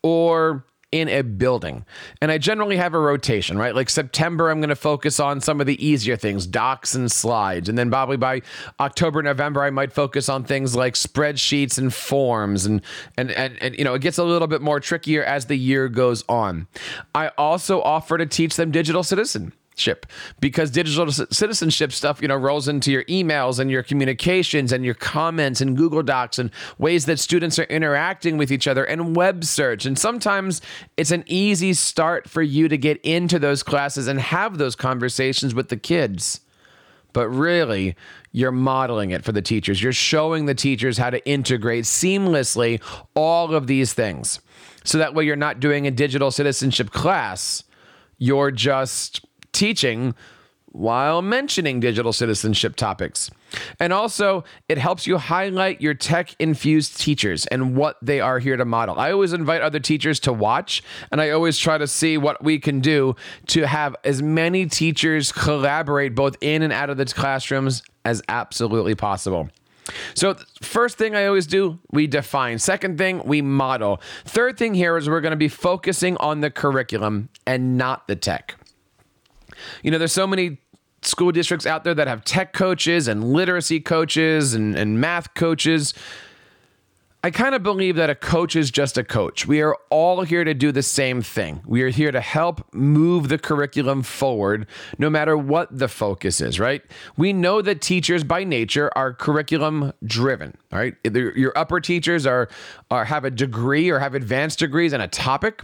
or 0.02 0.66
in 0.92 1.10
a 1.10 1.22
building. 1.22 1.86
And 2.22 2.32
I 2.32 2.38
generally 2.38 2.78
have 2.78 2.94
a 2.94 3.00
rotation, 3.00 3.58
right? 3.58 3.76
Like 3.76 3.90
September, 3.90 4.50
I'm 4.50 4.60
going 4.60 4.70
to 4.70 4.76
focus 4.76 5.20
on 5.20 5.42
some 5.42 5.60
of 5.60 5.68
the 5.68 5.86
easier 5.86 6.16
things, 6.16 6.48
docs 6.48 6.96
and 6.96 7.12
slides. 7.12 7.68
And 7.68 7.78
then 7.78 7.90
probably 7.90 8.18
by 8.18 8.42
October, 8.80 9.22
November, 9.22 9.64
I 9.64 9.72
might 9.72 9.92
focus 9.92 10.30
on 10.30 10.44
things 10.44 10.76
like 10.76 10.94
spreadsheets 10.94 11.78
and 11.78 11.94
forms. 11.94 12.66
And, 12.66 12.82
and, 13.18 13.32
and, 13.32 13.62
and, 13.62 13.78
you 13.78 13.84
know, 13.84 13.94
it 13.94 14.02
gets 14.02 14.18
a 14.18 14.24
little 14.24 14.48
bit 14.48 14.62
more 14.62 14.80
trickier 14.80 15.24
as 15.24 15.46
the 15.46 15.58
year 15.58 15.90
goes 15.90 16.24
on. 16.30 16.68
I 17.14 17.30
also 17.38 17.82
offer 17.82 18.18
to 18.18 18.26
teach 18.26 18.56
them 18.56 18.72
digital 18.72 19.04
citizen 19.04 19.54
ship 19.76 20.06
because 20.40 20.72
digital 20.72 21.12
citizenship 21.12 21.92
stuff 21.92 22.22
you 22.22 22.28
know 22.28 22.36
rolls 22.36 22.68
into 22.68 22.92
your 22.92 23.04
emails 23.06 23.60
and 23.60 23.70
your 23.70 23.84
communications 23.84 24.72
and 24.72 24.86
your 24.86 24.94
comments 24.94 25.62
and 25.62 25.76
google 25.78 26.02
docs 26.02 26.40
and 26.40 26.50
ways 26.78 27.06
that 27.06 27.20
students 27.20 27.60
are 27.60 27.64
interacting 27.64 28.38
with 28.38 28.52
each 28.52 28.68
other 28.68 28.84
and 28.84 29.16
web 29.16 29.44
search. 29.44 29.86
And 29.86 29.98
sometimes 29.98 30.62
it's 30.98 31.12
an 31.12 31.24
easy 31.28 31.74
start 31.74 32.30
for 32.30 32.42
you 32.42 32.68
to 32.68 32.78
get 32.78 33.00
into 33.02 33.40
those 33.40 33.64
classes 33.64 34.08
and 34.08 34.20
have 34.20 34.58
those 34.58 34.76
conversations 34.76 35.54
with 35.54 35.70
the 35.70 35.78
kids. 35.78 36.42
But 37.14 37.30
really 37.30 37.96
you're 38.32 38.52
modeling 38.52 39.12
it 39.12 39.24
for 39.24 39.32
the 39.32 39.42
teachers. 39.42 39.82
You're 39.82 39.94
showing 39.94 40.46
the 40.46 40.56
teachers 40.56 40.98
how 40.98 41.10
to 41.10 41.26
integrate 41.28 41.86
seamlessly 41.86 42.82
all 43.16 43.56
of 43.56 43.68
these 43.68 43.94
things. 43.94 44.40
So 44.84 44.98
that 44.98 45.14
way 45.14 45.24
you're 45.26 45.36
not 45.36 45.60
doing 45.60 45.88
a 45.88 45.92
digital 45.92 46.32
citizenship 46.32 46.92
class. 46.92 47.64
You're 48.18 48.52
just 48.52 49.26
teaching 49.56 50.14
while 50.76 51.22
mentioning 51.22 51.80
digital 51.80 52.12
citizenship 52.12 52.76
topics. 52.76 53.32
And 53.80 53.94
also, 53.94 54.44
it 54.68 54.78
helps 54.78 55.08
you 55.08 55.18
highlight 55.18 55.80
your 55.80 55.94
tech 55.94 56.36
infused 56.38 57.00
teachers 57.00 57.46
and 57.46 57.78
what 57.78 57.98
they 58.02 58.20
are 58.20 58.40
here 58.40 58.58
to 58.58 58.66
model. 58.66 59.00
I 59.00 59.12
always 59.12 59.32
invite 59.32 59.62
other 59.62 59.80
teachers 59.80 60.20
to 60.22 60.34
watch, 60.34 60.84
and 61.14 61.22
I 61.22 61.30
always 61.30 61.58
try 61.58 61.78
to 61.78 61.88
see 61.88 62.18
what 62.18 62.44
we 62.44 62.60
can 62.60 62.82
do 62.82 63.16
to 63.48 63.66
have 63.66 63.96
as 64.04 64.22
many 64.22 64.66
teachers 64.66 65.32
collaborate 65.32 66.14
both 66.14 66.36
in 66.42 66.62
and 66.62 66.74
out 66.74 66.90
of 66.90 66.98
the 66.98 67.06
classrooms 67.06 67.82
as 68.04 68.22
absolutely 68.28 68.96
possible. 68.96 69.50
So, 70.14 70.36
first 70.62 70.98
thing 70.98 71.16
I 71.16 71.28
always 71.28 71.48
do, 71.48 71.80
we 71.92 72.08
define. 72.08 72.60
Second 72.60 72.98
thing, 72.98 73.22
we 73.24 73.42
model. 73.42 74.02
Third 74.26 74.58
thing 74.58 74.74
here 74.74 74.98
is 74.98 75.08
we're 75.08 75.22
going 75.22 75.32
to 75.32 75.38
be 75.38 75.48
focusing 75.48 76.18
on 76.18 76.42
the 76.42 76.50
curriculum 76.50 77.30
and 77.46 77.78
not 77.78 78.08
the 78.08 78.16
tech. 78.16 78.56
You 79.84 79.92
know, 79.92 79.98
there's 79.98 80.14
so 80.14 80.28
many 80.28 80.60
school 81.02 81.32
districts 81.32 81.66
out 81.66 81.84
there 81.84 81.94
that 81.94 82.08
have 82.08 82.24
tech 82.24 82.54
coaches 82.54 83.08
and 83.08 83.32
literacy 83.32 83.80
coaches 83.80 84.54
and, 84.54 84.76
and 84.76 85.00
math 85.00 85.34
coaches. 85.34 85.94
I 87.26 87.32
kind 87.32 87.56
of 87.56 87.64
believe 87.64 87.96
that 87.96 88.12
a 88.12 88.14
coach 88.14 88.56
is 88.56 88.70
just 88.70 89.00
a 89.00 89.04
coach. 89.04 89.48
We 89.48 89.60
are 89.64 89.76
all 89.90 90.22
here 90.22 90.44
to 90.44 90.54
do 90.54 90.72
the 90.72 90.84
same 90.84 91.24
thing. 91.24 91.64
We 91.66 91.82
are 91.82 91.90
here 91.90 92.12
to 92.12 92.22
help 92.22 92.72
move 92.72 93.30
the 93.30 93.40
curriculum 93.40 94.04
forward, 94.04 94.68
no 95.00 95.10
matter 95.10 95.36
what 95.36 95.76
the 95.76 95.88
focus 95.88 96.40
is, 96.40 96.60
right? 96.60 96.84
We 97.18 97.34
know 97.34 97.64
that 97.64 97.82
teachers 97.82 98.24
by 98.24 98.44
nature 98.44 98.92
are 98.96 99.12
curriculum 99.12 99.92
driven, 100.06 100.56
right? 100.72 100.94
Your 101.04 101.58
upper 101.58 101.80
teachers 101.80 102.28
are, 102.28 102.48
are 102.92 103.06
have 103.06 103.26
a 103.26 103.32
degree 103.32 103.90
or 103.90 103.98
have 103.98 104.14
advanced 104.14 104.60
degrees 104.60 104.94
in 104.94 105.02
a 105.02 105.08
topic 105.08 105.64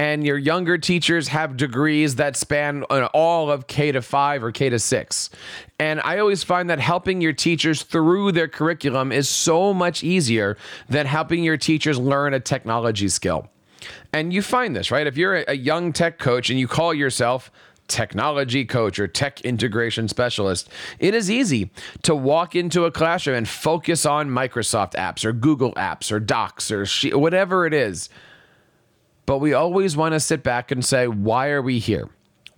and 0.00 0.24
your 0.24 0.38
younger 0.38 0.78
teachers 0.78 1.28
have 1.28 1.58
degrees 1.58 2.14
that 2.14 2.34
span 2.34 2.84
uh, 2.88 3.06
all 3.12 3.50
of 3.50 3.66
K 3.66 3.92
to 3.92 4.00
5 4.00 4.44
or 4.44 4.50
K 4.50 4.70
to 4.70 4.78
6. 4.78 5.30
And 5.78 6.00
I 6.00 6.20
always 6.20 6.42
find 6.42 6.70
that 6.70 6.80
helping 6.80 7.20
your 7.20 7.34
teachers 7.34 7.82
through 7.82 8.32
their 8.32 8.48
curriculum 8.48 9.12
is 9.12 9.28
so 9.28 9.74
much 9.74 10.02
easier 10.02 10.56
than 10.88 11.04
helping 11.04 11.44
your 11.44 11.58
teachers 11.58 11.98
learn 11.98 12.32
a 12.32 12.40
technology 12.40 13.10
skill. 13.10 13.48
And 14.10 14.32
you 14.32 14.40
find 14.40 14.74
this, 14.74 14.90
right? 14.90 15.06
If 15.06 15.18
you're 15.18 15.44
a 15.46 15.54
young 15.54 15.92
tech 15.92 16.18
coach 16.18 16.48
and 16.48 16.58
you 16.58 16.66
call 16.66 16.94
yourself 16.94 17.50
technology 17.86 18.64
coach 18.64 18.98
or 18.98 19.06
tech 19.06 19.42
integration 19.42 20.08
specialist, 20.08 20.70
it 20.98 21.12
is 21.12 21.30
easy 21.30 21.72
to 22.04 22.14
walk 22.14 22.56
into 22.56 22.86
a 22.86 22.90
classroom 22.90 23.36
and 23.36 23.46
focus 23.46 24.06
on 24.06 24.30
Microsoft 24.30 24.92
apps 24.92 25.26
or 25.26 25.34
Google 25.34 25.74
apps 25.74 26.10
or 26.10 26.20
Docs 26.20 26.70
or 26.70 26.86
whatever 27.18 27.66
it 27.66 27.74
is 27.74 28.08
but 29.30 29.38
we 29.38 29.52
always 29.52 29.96
want 29.96 30.12
to 30.12 30.18
sit 30.18 30.42
back 30.42 30.72
and 30.72 30.84
say, 30.84 31.06
why 31.06 31.50
are 31.50 31.62
we 31.62 31.78
here? 31.78 32.08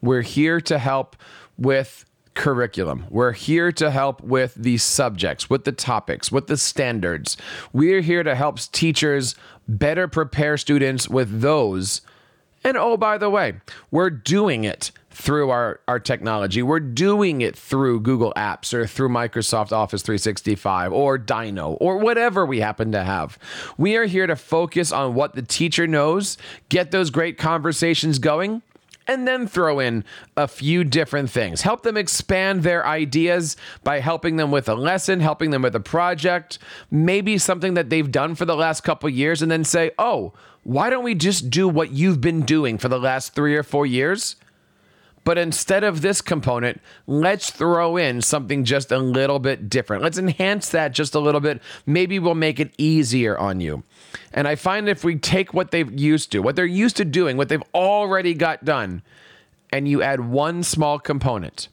We're 0.00 0.22
here 0.22 0.58
to 0.62 0.78
help 0.78 1.16
with 1.58 2.06
curriculum. 2.32 3.04
We're 3.10 3.32
here 3.32 3.70
to 3.72 3.90
help 3.90 4.22
with 4.22 4.54
the 4.54 4.78
subjects, 4.78 5.50
with 5.50 5.64
the 5.64 5.72
topics, 5.72 6.32
with 6.32 6.46
the 6.46 6.56
standards. 6.56 7.36
We're 7.74 8.00
here 8.00 8.22
to 8.22 8.34
help 8.34 8.58
teachers 8.58 9.34
better 9.68 10.08
prepare 10.08 10.56
students 10.56 11.10
with 11.10 11.42
those. 11.42 12.00
And 12.64 12.78
oh, 12.78 12.96
by 12.96 13.18
the 13.18 13.28
way, 13.28 13.60
we're 13.90 14.08
doing 14.08 14.64
it 14.64 14.92
through 15.12 15.50
our, 15.50 15.81
our 15.87 15.99
technology. 15.99 16.62
We're 16.62 16.81
doing 16.81 17.40
it 17.40 17.57
through 17.57 18.00
Google 18.00 18.33
Apps 18.37 18.75
or 18.75 18.87
through 18.87 19.11
Microsoft 19.11 19.73
Office 19.73 20.02
365 20.02 20.92
or 20.92 21.19
DyKnow 21.19 21.76
or 21.81 21.99
whatever 21.99 22.47
we 22.47 22.61
happen 22.61 22.92
to 22.92 23.02
have. 23.02 23.38
We 23.76 23.97
are 23.97 24.07
here 24.07 24.26
to 24.26 24.37
focus 24.37 24.92
on 24.92 25.14
what 25.14 25.35
the 25.35 25.42
teacher 25.42 25.87
knows, 25.87 26.38
get 26.69 26.90
those 26.90 27.11
great 27.11 27.38
conversations 27.38 28.19
going, 28.19 28.62
and 29.07 29.26
then 29.26 29.47
throw 29.47 29.78
in 29.81 30.04
a 30.37 30.47
few 30.47 30.85
different 30.85 31.31
things. 31.31 31.62
Help 31.62 31.83
them 31.83 31.97
expand 31.97 32.62
their 32.62 32.87
ideas 32.87 33.57
by 33.83 34.00
helping 34.00 34.37
them 34.37 34.50
with 34.50 34.69
a 34.69 34.75
lesson, 34.75 35.21
helping 35.21 35.50
them 35.50 35.62
with 35.62 35.75
a 35.75 35.81
project, 35.81 36.59
maybe 36.90 37.37
something 37.38 37.75
that 37.75 37.90
they've 37.90 38.11
done 38.11 38.35
for 38.35 38.45
the 38.45 38.57
last 38.57 38.83
couple 38.83 39.09
years, 39.09 39.42
and 39.42 39.50
then 39.50 39.64
say, 39.64 39.90
oh, 39.99 40.33
why 40.62 40.90
don't 40.90 41.04
we 41.04 41.14
just 41.14 41.50
do 41.50 41.69
what 41.69 41.90
you've 41.90 42.21
been 42.21 42.42
doing 42.42 42.78
for 42.78 42.88
the 42.88 42.99
last 42.99 43.35
three 43.35 43.57
or 43.57 43.64
four 43.64 43.85
years? 43.85 44.37
But 45.24 45.38
instead 45.38 45.84
of 45.84 46.02
this 46.02 46.20
component, 46.20 46.80
let's 47.06 47.50
throw 47.50 47.96
in 47.96 48.22
something 48.22 48.64
just 48.64 48.90
a 48.90 48.98
little 48.98 49.38
bit 49.38 49.70
different. 49.70 50.02
Let's 50.02 50.18
enhance 50.18 50.68
that 50.70 50.92
just 50.92 51.14
a 51.14 51.20
little 51.20 51.40
bit. 51.40 51.62
Maybe 51.86 52.18
we'll 52.18 52.34
make 52.34 52.58
it 52.58 52.74
easier 52.76 53.38
on 53.38 53.60
you. 53.60 53.84
And 54.32 54.48
I 54.48 54.56
find 54.56 54.88
if 54.88 55.04
we 55.04 55.16
take 55.16 55.54
what 55.54 55.70
they've 55.70 55.98
used 55.98 56.32
to, 56.32 56.40
what 56.40 56.56
they're 56.56 56.66
used 56.66 56.96
to 56.96 57.04
doing, 57.04 57.36
what 57.36 57.48
they've 57.48 57.62
already 57.72 58.34
got 58.34 58.64
done, 58.64 59.02
and 59.72 59.86
you 59.86 60.02
add 60.02 60.20
one 60.20 60.64
small 60.64 60.98
component, 60.98 61.68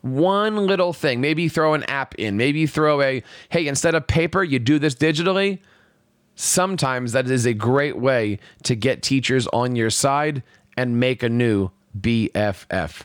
one 0.00 0.66
little 0.66 0.92
thing, 0.92 1.20
maybe 1.20 1.48
throw 1.48 1.74
an 1.74 1.82
app 1.84 2.14
in, 2.14 2.36
maybe 2.36 2.66
throw 2.66 3.00
a, 3.02 3.22
hey, 3.48 3.66
instead 3.66 3.94
of 3.94 4.06
paper, 4.06 4.44
you 4.44 4.58
do 4.58 4.78
this 4.78 4.94
digitally. 4.94 5.58
Sometimes 6.36 7.12
that 7.12 7.28
is 7.28 7.44
a 7.44 7.54
great 7.54 7.98
way 7.98 8.38
to 8.62 8.76
get 8.76 9.02
teachers 9.02 9.46
on 9.48 9.74
your 9.76 9.90
side 9.90 10.42
and 10.76 11.00
make 11.00 11.22
a 11.22 11.28
new 11.28 11.70
BFF. 11.98 13.02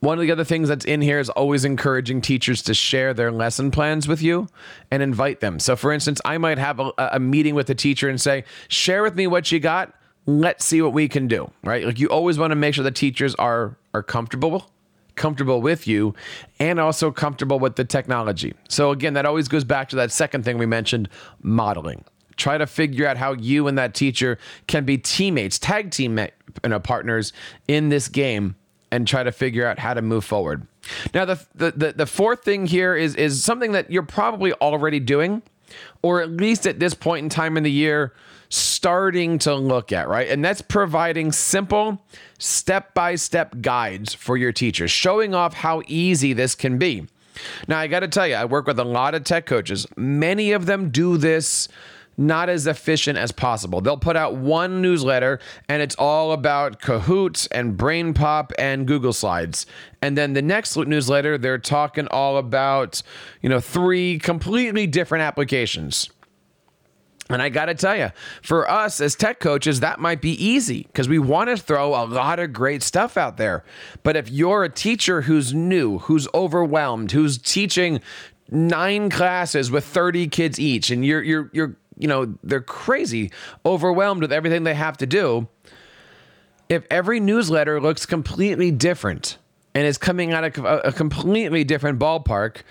One 0.00 0.18
of 0.18 0.22
the 0.22 0.32
other 0.32 0.44
things 0.44 0.68
that's 0.68 0.84
in 0.84 1.00
here 1.00 1.18
is 1.18 1.30
always 1.30 1.64
encouraging 1.64 2.20
teachers 2.20 2.60
to 2.64 2.74
share 2.74 3.14
their 3.14 3.32
lesson 3.32 3.70
plans 3.70 4.06
with 4.06 4.20
you 4.20 4.48
and 4.90 5.02
invite 5.02 5.40
them. 5.40 5.58
So, 5.58 5.76
for 5.76 5.92
instance, 5.92 6.20
I 6.26 6.36
might 6.36 6.58
have 6.58 6.78
a, 6.78 6.92
a 6.98 7.18
meeting 7.18 7.54
with 7.54 7.70
a 7.70 7.74
teacher 7.74 8.10
and 8.10 8.20
say, 8.20 8.44
share 8.68 9.02
with 9.02 9.14
me 9.14 9.26
what 9.26 9.50
you 9.50 9.60
got. 9.60 9.94
Let's 10.26 10.64
see 10.64 10.82
what 10.82 10.92
we 10.92 11.08
can 11.08 11.26
do, 11.26 11.50
right? 11.62 11.86
Like 11.86 11.98
you 11.98 12.08
always 12.08 12.38
want 12.38 12.50
to 12.50 12.54
make 12.54 12.74
sure 12.74 12.84
the 12.84 12.90
teachers 12.90 13.34
are 13.36 13.76
are 13.94 14.02
comfortable 14.02 14.70
comfortable 15.16 15.60
with 15.60 15.86
you 15.86 16.14
and 16.58 16.80
also 16.80 17.10
comfortable 17.10 17.58
with 17.58 17.76
the 17.76 17.84
technology. 17.84 18.54
So 18.68 18.90
again, 18.90 19.14
that 19.14 19.26
always 19.26 19.48
goes 19.48 19.64
back 19.64 19.88
to 19.90 19.96
that 19.96 20.12
second 20.12 20.44
thing 20.44 20.58
we 20.58 20.66
mentioned, 20.66 21.08
modeling. 21.42 22.04
Try 22.36 22.58
to 22.58 22.66
figure 22.66 23.06
out 23.06 23.16
how 23.16 23.32
you 23.32 23.68
and 23.68 23.78
that 23.78 23.94
teacher 23.94 24.38
can 24.66 24.84
be 24.84 24.98
teammates, 24.98 25.58
tag 25.58 25.90
team 25.90 26.18
you 26.18 26.28
know, 26.68 26.80
partners 26.80 27.32
in 27.68 27.88
this 27.88 28.08
game 28.08 28.56
and 28.90 29.08
try 29.08 29.22
to 29.22 29.32
figure 29.32 29.66
out 29.66 29.78
how 29.78 29.92
to 29.92 30.02
move 30.02 30.24
forward. 30.24 30.66
Now, 31.12 31.24
the, 31.24 31.44
the, 31.54 31.94
the, 31.96 32.06
fourth 32.06 32.44
thing 32.44 32.66
here 32.66 32.94
is, 32.94 33.16
is 33.16 33.42
something 33.42 33.72
that 33.72 33.90
you're 33.90 34.02
probably 34.02 34.52
already 34.54 35.00
doing, 35.00 35.42
or 36.02 36.20
at 36.20 36.30
least 36.30 36.66
at 36.66 36.78
this 36.78 36.94
point 36.94 37.24
in 37.24 37.28
time 37.28 37.56
in 37.56 37.62
the 37.62 37.70
year, 37.70 38.12
starting 38.50 39.38
to 39.40 39.54
look 39.54 39.90
at, 39.90 40.08
right? 40.08 40.28
And 40.28 40.44
that's 40.44 40.62
providing 40.62 41.32
simple 41.32 42.04
step 42.38 42.94
by 42.94 43.16
step 43.16 43.60
guides 43.60 44.14
for 44.14 44.36
your 44.36 44.52
teachers, 44.52 44.90
showing 44.90 45.34
off 45.34 45.54
how 45.54 45.82
easy 45.88 46.32
this 46.32 46.54
can 46.54 46.78
be. 46.78 47.06
Now, 47.66 47.78
I 47.78 47.88
got 47.88 48.00
to 48.00 48.08
tell 48.08 48.28
you, 48.28 48.34
I 48.34 48.44
work 48.44 48.66
with 48.66 48.78
a 48.78 48.84
lot 48.84 49.14
of 49.14 49.24
tech 49.24 49.46
coaches. 49.46 49.86
Many 49.96 50.52
of 50.52 50.66
them 50.66 50.90
do 50.90 51.16
this 51.16 51.68
not 52.16 52.48
as 52.48 52.66
efficient 52.66 53.18
as 53.18 53.32
possible. 53.32 53.80
They'll 53.80 53.96
put 53.96 54.16
out 54.16 54.36
one 54.36 54.80
newsletter 54.82 55.40
and 55.68 55.82
it's 55.82 55.96
all 55.96 56.32
about 56.32 56.80
Kahoot 56.80 57.48
and 57.50 57.76
BrainPop 57.76 58.52
and 58.58 58.86
Google 58.86 59.12
Slides. 59.12 59.66
And 60.02 60.16
then 60.16 60.32
the 60.32 60.42
next 60.42 60.76
newsletter, 60.76 61.38
they're 61.38 61.58
talking 61.58 62.06
all 62.08 62.36
about, 62.36 63.02
you 63.42 63.48
know, 63.48 63.60
three 63.60 64.18
completely 64.18 64.86
different 64.86 65.22
applications. 65.22 66.10
And 67.30 67.40
I 67.40 67.48
got 67.48 67.66
to 67.66 67.74
tell 67.74 67.96
you, 67.96 68.10
for 68.42 68.70
us 68.70 69.00
as 69.00 69.14
tech 69.14 69.40
coaches, 69.40 69.80
that 69.80 69.98
might 69.98 70.20
be 70.20 70.32
easy 70.32 70.82
because 70.82 71.08
we 71.08 71.18
want 71.18 71.48
to 71.48 71.56
throw 71.56 71.94
a 71.94 72.04
lot 72.04 72.38
of 72.38 72.52
great 72.52 72.82
stuff 72.82 73.16
out 73.16 73.38
there. 73.38 73.64
But 74.02 74.14
if 74.14 74.28
you're 74.28 74.62
a 74.62 74.68
teacher 74.68 75.22
who's 75.22 75.54
new, 75.54 76.00
who's 76.00 76.28
overwhelmed, 76.34 77.12
who's 77.12 77.38
teaching 77.38 78.00
nine 78.50 79.08
classes 79.08 79.70
with 79.70 79.86
30 79.86 80.28
kids 80.28 80.60
each 80.60 80.90
and 80.90 81.04
you're 81.04 81.22
you're 81.22 81.50
you're 81.54 81.76
you 81.98 82.08
know, 82.08 82.34
they're 82.42 82.60
crazy, 82.60 83.30
overwhelmed 83.64 84.22
with 84.22 84.32
everything 84.32 84.64
they 84.64 84.74
have 84.74 84.96
to 84.98 85.06
do. 85.06 85.48
If 86.68 86.84
every 86.90 87.20
newsletter 87.20 87.80
looks 87.80 88.06
completely 88.06 88.70
different 88.70 89.38
and 89.74 89.86
is 89.86 89.98
coming 89.98 90.32
out 90.32 90.44
of 90.44 90.64
a, 90.64 90.92
completely 90.92 91.64
different 91.64 91.98
ballpark, 91.98 92.62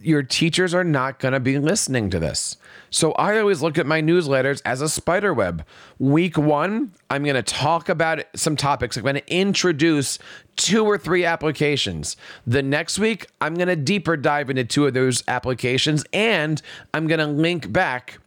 your 0.00 0.22
teachers 0.22 0.74
are 0.74 0.84
not 0.84 1.18
going 1.18 1.32
to 1.32 1.40
be 1.40 1.58
listening 1.58 2.10
to 2.10 2.18
this. 2.18 2.56
So 2.90 3.12
I 3.12 3.38
always 3.38 3.62
look 3.62 3.78
at 3.78 3.86
my 3.86 4.00
newsletters 4.00 4.62
as 4.64 4.80
a 4.80 4.88
spider 4.88 5.34
web. 5.34 5.64
Week 5.98 6.38
one, 6.38 6.92
I'm 7.10 7.24
going 7.24 7.34
to 7.34 7.42
talk 7.42 7.88
about 7.88 8.22
some 8.34 8.56
topics. 8.56 8.96
I'm 8.96 9.02
going 9.02 9.16
to 9.16 9.32
introduce 9.32 10.18
two 10.54 10.84
or 10.84 10.96
three 10.96 11.24
applications. 11.24 12.16
The 12.46 12.62
next 12.62 12.98
week, 12.98 13.26
I'm 13.40 13.54
going 13.54 13.68
to 13.68 13.76
deeper 13.76 14.16
dive 14.16 14.48
into 14.48 14.64
two 14.64 14.86
of 14.86 14.94
those 14.94 15.24
applications 15.28 16.04
and 16.12 16.62
I'm 16.94 17.06
going 17.06 17.20
to 17.20 17.26
link 17.26 17.72
back 17.72 18.18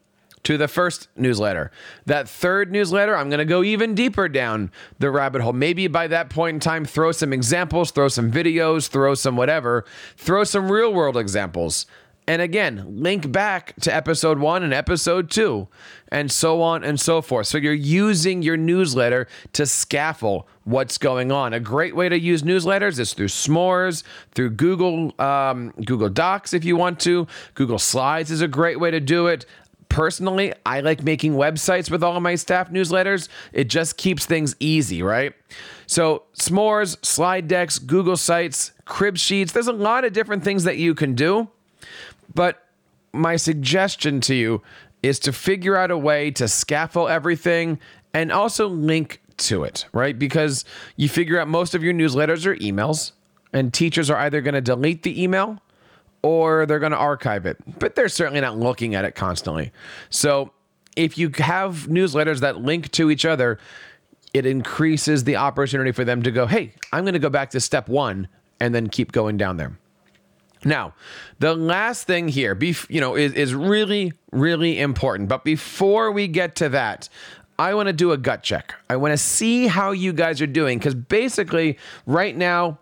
to 0.44 0.58
the 0.58 0.68
first 0.68 1.08
newsletter. 1.16 1.72
That 2.06 2.30
third 2.30 2.72
newsletter, 2.72 3.16
I'm 3.16 3.30
going 3.30 3.40
to 3.40 3.46
go 3.46 3.64
even 3.64 3.96
deeper 3.96 4.28
down 4.30 4.72
the 5.00 5.12
rabbit 5.12 5.42
hole. 5.42 5.54
Maybe 5.54 5.88
by 5.88 6.08
that 6.08 6.30
point 6.30 6.56
in 6.56 6.60
time, 6.60 6.86
throw 6.86 7.12
some 7.12 7.34
examples, 7.34 7.92
throw 7.92 8.08
some 8.08 8.32
videos, 8.32 8.88
throw 8.88 9.16
some 9.16 9.36
whatever, 9.36 9.86
throw 10.18 10.44
some 10.44 10.72
real 10.72 10.94
world 10.94 11.18
examples. 11.18 11.86
And 12.30 12.44
again, 12.44 12.86
link 12.88 13.32
back 13.32 13.74
to 13.82 13.94
episode 13.94 14.38
one 14.38 14.62
and 14.62 14.72
episode 14.72 15.32
two, 15.32 15.68
and 16.12 16.32
so 16.32 16.62
on 16.62 16.84
and 16.84 17.00
so 17.00 17.24
forth. 17.24 17.48
So 17.48 17.58
you're 17.58 17.74
using 17.74 18.44
your 18.44 18.56
newsletter 18.56 19.28
to 19.54 19.66
scaffold 19.66 20.44
what's 20.64 21.00
going 21.00 21.32
on. 21.32 21.54
A 21.54 21.60
great 21.60 21.96
way 21.96 22.08
to 22.08 22.20
use 22.20 22.44
newsletters 22.44 23.00
is 23.00 23.16
through 23.16 23.30
S'mores, 23.30 24.04
through 24.36 24.52
Google 24.52 25.12
um, 25.20 25.74
Google 25.84 26.10
Docs 26.10 26.54
if 26.54 26.64
you 26.64 26.78
want 26.78 27.00
to. 27.00 27.26
Google 27.56 27.80
Slides 27.80 28.30
is 28.30 28.42
a 28.42 28.48
great 28.48 28.80
way 28.80 28.92
to 28.92 29.00
do 29.00 29.26
it 29.26 29.48
personally, 29.90 30.54
I 30.66 30.80
like 30.80 31.04
making 31.04 31.34
websites 31.34 31.92
with 31.92 32.04
all 32.04 32.16
of 32.16 32.24
my 32.24 32.36
staff 32.36 32.70
newsletters. 32.72 33.28
It 33.52 33.66
just 33.66 33.98
keeps 33.98 34.26
things 34.26 34.56
easy, 34.60 35.04
right? 35.04 35.34
So, 35.88 36.24
s'mores, 36.38 37.04
slide 37.04 37.48
decks, 37.48 37.80
Google 37.80 38.16
Sites, 38.16 38.72
crib 38.86 39.18
sheets, 39.18 39.52
there's 39.52 39.68
a 39.68 39.74
lot 39.74 40.06
of 40.06 40.14
different 40.14 40.44
things 40.44 40.64
that 40.64 40.78
you 40.78 40.96
can 40.96 41.16
do. 41.16 41.50
But 42.34 42.64
my 43.12 43.36
suggestion 43.36 44.22
to 44.22 44.36
you 44.36 44.62
is 45.02 45.20
to 45.20 45.34
figure 45.34 45.76
out 45.76 45.92
a 45.92 45.98
way 45.98 46.32
to 46.32 46.48
scaffold 46.48 47.10
everything 47.10 47.80
and 48.14 48.32
also 48.32 48.68
link 48.68 49.22
to 49.38 49.64
it, 49.64 49.86
right? 49.94 50.18
Because 50.18 50.66
you 50.96 51.10
figure 51.10 51.40
out 51.40 51.48
most 51.48 51.74
of 51.74 51.84
your 51.84 51.94
newsletters 51.94 52.46
are 52.46 52.56
emails, 52.58 53.14
and 53.54 53.74
teachers 53.74 54.10
are 54.10 54.18
either 54.18 54.42
going 54.42 54.54
to 54.54 54.62
delete 54.62 55.04
the 55.04 55.22
email 55.22 55.60
or 56.22 56.66
they're 56.66 56.80
going 56.80 56.92
to 56.92 56.98
archive 56.98 57.46
it, 57.46 57.58
but 57.80 57.96
they're 57.96 58.10
certainly 58.10 58.42
not 58.42 58.58
looking 58.58 58.96
at 58.96 59.06
it 59.06 59.16
constantly. 59.16 59.72
So 60.10 60.52
if 60.96 61.18
you 61.18 61.32
have 61.38 61.88
newsletters 61.88 62.42
that 62.42 62.62
link 62.62 62.92
to 62.92 63.10
each 63.10 63.26
other, 63.26 63.60
it 64.34 64.46
increases 64.46 65.24
the 65.24 65.38
opportunity 65.38 65.92
for 65.92 66.04
them 66.04 66.22
to 66.24 66.32
go, 66.32 66.46
hey, 66.46 66.74
I'm 66.92 67.04
going 67.04 67.14
to 67.14 67.20
go 67.20 67.30
back 67.30 67.52
to 67.52 67.60
step 67.60 67.88
one 67.88 68.28
and 68.60 68.76
then 68.76 68.88
keep 68.88 69.12
going 69.12 69.38
down 69.38 69.58
there. 69.58 69.78
Now, 70.66 70.94
the 71.40 71.56
last 71.56 72.06
thing 72.06 72.28
here, 72.28 72.58
you 72.90 73.00
know, 73.00 73.16
is, 73.16 73.34
is 73.34 73.56
really, 73.56 74.14
really 74.32 74.80
important. 74.80 75.30
But 75.30 75.46
before 75.46 76.12
we 76.12 76.28
get 76.28 76.56
to 76.58 76.70
that, 76.70 77.08
I 77.58 77.74
want 77.74 77.88
to 77.88 77.94
do 77.94 78.12
a 78.12 78.18
gut 78.18 78.44
check. 78.44 78.76
I 78.90 78.98
want 78.98 79.14
to 79.14 79.18
see 79.18 79.68
how 79.68 79.92
you 79.92 80.14
guys 80.14 80.42
are 80.42 80.48
doing 80.48 80.78
because 80.78 80.96
basically, 80.96 81.78
right 82.06 82.36
now, 82.36 82.80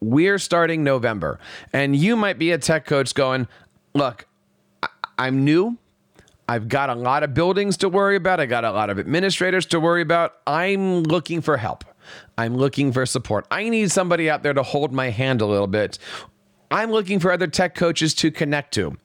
we're 0.00 0.38
starting 0.38 0.84
November, 0.84 1.38
and 1.72 1.96
you 1.96 2.16
might 2.16 2.38
be 2.38 2.52
a 2.52 2.58
tech 2.58 2.86
coach 2.86 3.14
going, 3.14 3.48
Look, 3.94 4.26
I'm 5.18 5.44
new. 5.44 5.78
I've 6.48 6.68
got 6.68 6.90
a 6.90 6.94
lot 6.94 7.22
of 7.22 7.34
buildings 7.34 7.76
to 7.78 7.88
worry 7.88 8.16
about. 8.16 8.38
I 8.38 8.46
got 8.46 8.64
a 8.64 8.70
lot 8.70 8.90
of 8.90 8.98
administrators 8.98 9.66
to 9.66 9.80
worry 9.80 10.02
about. 10.02 10.34
I'm 10.46 11.02
looking 11.02 11.40
for 11.40 11.56
help. 11.56 11.84
I'm 12.38 12.56
looking 12.56 12.92
for 12.92 13.04
support. 13.04 13.46
I 13.50 13.68
need 13.68 13.90
somebody 13.90 14.30
out 14.30 14.42
there 14.42 14.52
to 14.52 14.62
hold 14.62 14.92
my 14.92 15.10
hand 15.10 15.40
a 15.40 15.46
little 15.46 15.66
bit. 15.66 15.98
I'm 16.70 16.90
looking 16.90 17.20
for 17.20 17.32
other 17.32 17.46
tech 17.46 17.74
coaches 17.74 18.14
to 18.16 18.30
connect 18.30 18.74
to. 18.74 18.96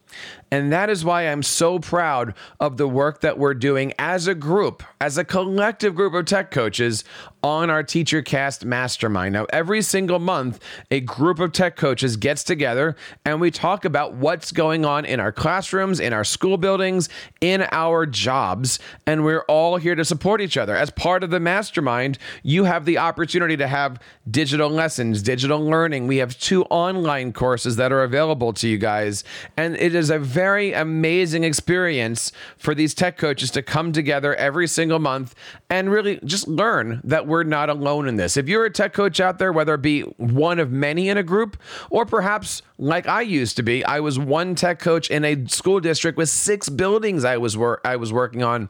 And 0.52 0.72
that 0.74 0.90
is 0.90 1.06
why 1.06 1.24
I'm 1.24 1.44
so 1.44 1.80
proud 1.80 2.34
of 2.60 2.76
the 2.76 2.88
work 2.88 3.22
that 3.22 3.40
we're 3.40 3.54
doing 3.54 3.94
as 3.98 4.28
a 4.28 4.36
group, 4.36 4.84
as 5.00 5.18
a 5.18 5.24
collective 5.24 5.96
group 5.96 6.14
of 6.14 6.26
tech 6.26 6.52
coaches 6.52 7.06
on 7.42 7.70
our 7.70 7.82
Teacher 7.82 8.22
Cast 8.22 8.66
Mastermind. 8.66 9.34
Now, 9.34 9.48
every 9.52 9.82
single 9.82 10.20
month, 10.20 10.60
a 10.92 11.00
group 11.00 11.40
of 11.40 11.54
tech 11.54 11.76
coaches 11.78 12.18
gets 12.18 12.44
together 12.44 12.96
and 13.26 13.40
we 13.40 13.50
talk 13.50 13.86
about 13.86 14.14
what's 14.14 14.52
going 14.52 14.84
on 14.84 15.06
in 15.06 15.20
our 15.20 15.32
classrooms, 15.32 16.00
in 16.00 16.12
our 16.12 16.26
school 16.26 16.58
buildings, 16.58 17.08
in 17.40 17.66
our 17.72 18.06
jobs. 18.06 18.78
And 19.08 19.24
we're 19.24 19.44
all 19.44 19.78
here 19.78 19.96
to 19.96 20.06
support 20.06 20.42
each 20.42 20.58
other. 20.58 20.76
As 20.76 20.90
part 20.92 21.24
of 21.24 21.30
the 21.30 21.40
mastermind, 21.40 22.18
you 22.44 22.66
have 22.66 22.86
the 22.86 22.98
opportunity 22.98 23.56
to 23.58 23.68
have 23.68 24.00
digital 24.30 24.70
lessons, 24.70 25.24
digital 25.24 25.64
learning. 25.64 26.08
We 26.08 26.18
have 26.18 26.38
two 26.38 26.64
online 26.66 27.32
courses 27.32 27.78
that 27.78 27.92
are 27.92 28.04
available 28.04 28.54
to 28.54 28.68
you 28.68 28.78
guys. 28.78 29.24
And 29.56 29.76
it 29.78 29.96
is 29.96 30.10
a 30.10 30.20
very 30.20 30.41
amazing 30.50 31.44
experience 31.44 32.32
for 32.58 32.76
these 32.76 32.94
tech 32.94 33.18
coaches 33.18 33.52
to 33.52 33.62
come 33.62 33.92
together 33.92 34.36
every 34.36 34.68
single 34.68 35.00
month 35.00 35.36
and 35.70 35.92
really 35.92 36.20
just 36.24 36.48
learn 36.48 37.02
that 37.04 37.28
we're 37.28 37.44
not 37.44 37.70
alone 37.70 38.08
in 38.08 38.16
this. 38.16 38.38
If 38.38 38.48
you're 38.48 38.66
a 38.66 38.72
tech 38.72 38.94
coach 38.94 39.20
out 39.20 39.40
there, 39.40 39.52
whether 39.52 39.74
it 39.74 39.82
be 39.82 40.02
one 40.02 40.60
of 40.60 40.72
many 40.72 41.10
in 41.10 41.18
a 41.18 41.24
group 41.24 41.58
or 41.90 42.06
perhaps 42.06 42.62
like 42.78 43.08
I 43.08 43.22
used 43.22 43.58
to 43.58 43.64
be, 43.64 43.84
I 43.86 44.00
was 44.00 44.18
one 44.20 44.56
tech 44.56 44.80
coach 44.80 45.10
in 45.10 45.26
a 45.26 45.46
school 45.48 45.80
district 45.80 46.18
with 46.18 46.30
six 46.30 46.70
buildings 46.70 47.24
I 47.26 47.38
was 47.38 47.58
wor- 47.58 47.82
I 47.86 47.96
was 47.96 48.14
working 48.14 48.44
on. 48.44 48.70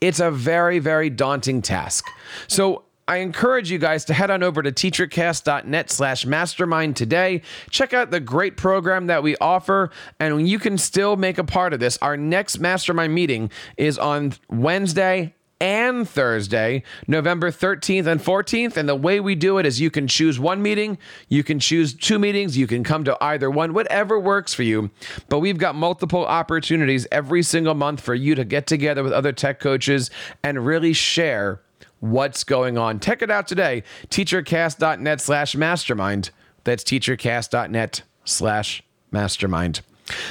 It's 0.00 0.20
a 0.20 0.30
very 0.30 0.78
very 0.78 1.10
daunting 1.10 1.62
task. 1.62 2.06
So 2.48 2.85
I 3.08 3.18
encourage 3.18 3.70
you 3.70 3.78
guys 3.78 4.04
to 4.06 4.14
head 4.14 4.32
on 4.32 4.42
over 4.42 4.62
to 4.62 4.72
teachercast.net 4.72 5.90
slash 5.90 6.26
mastermind 6.26 6.96
today. 6.96 7.42
Check 7.70 7.94
out 7.94 8.10
the 8.10 8.18
great 8.18 8.56
program 8.56 9.06
that 9.06 9.22
we 9.22 9.36
offer, 9.40 9.90
and 10.18 10.48
you 10.48 10.58
can 10.58 10.76
still 10.76 11.16
make 11.16 11.38
a 11.38 11.44
part 11.44 11.72
of 11.72 11.78
this. 11.78 11.98
Our 12.02 12.16
next 12.16 12.58
mastermind 12.58 13.14
meeting 13.14 13.50
is 13.76 13.96
on 13.96 14.34
Wednesday 14.48 15.34
and 15.60 16.08
Thursday, 16.08 16.82
November 17.06 17.50
13th 17.50 18.06
and 18.06 18.20
14th. 18.20 18.76
And 18.76 18.88
the 18.88 18.96
way 18.96 19.20
we 19.20 19.34
do 19.34 19.58
it 19.58 19.66
is 19.66 19.80
you 19.80 19.90
can 19.90 20.06
choose 20.06 20.38
one 20.38 20.60
meeting, 20.60 20.98
you 21.28 21.42
can 21.42 21.58
choose 21.58 21.94
two 21.94 22.18
meetings, 22.18 22.58
you 22.58 22.66
can 22.66 22.84
come 22.84 23.04
to 23.04 23.16
either 23.22 23.50
one, 23.50 23.72
whatever 23.72 24.18
works 24.18 24.52
for 24.52 24.64
you. 24.64 24.90
But 25.28 25.38
we've 25.38 25.58
got 25.58 25.74
multiple 25.74 26.26
opportunities 26.26 27.06
every 27.10 27.42
single 27.42 27.74
month 27.74 28.00
for 28.00 28.14
you 28.14 28.34
to 28.34 28.44
get 28.44 28.66
together 28.66 29.02
with 29.02 29.12
other 29.12 29.32
tech 29.32 29.60
coaches 29.60 30.10
and 30.42 30.66
really 30.66 30.92
share 30.92 31.62
what's 32.10 32.44
going 32.44 32.78
on. 32.78 33.00
Check 33.00 33.22
it 33.22 33.30
out 33.30 33.46
today, 33.46 33.82
teachercast.net 34.08 35.20
slash 35.20 35.54
mastermind. 35.54 36.30
That's 36.64 36.84
teachercast.net 36.84 38.02
slash 38.24 38.82
mastermind. 39.10 39.80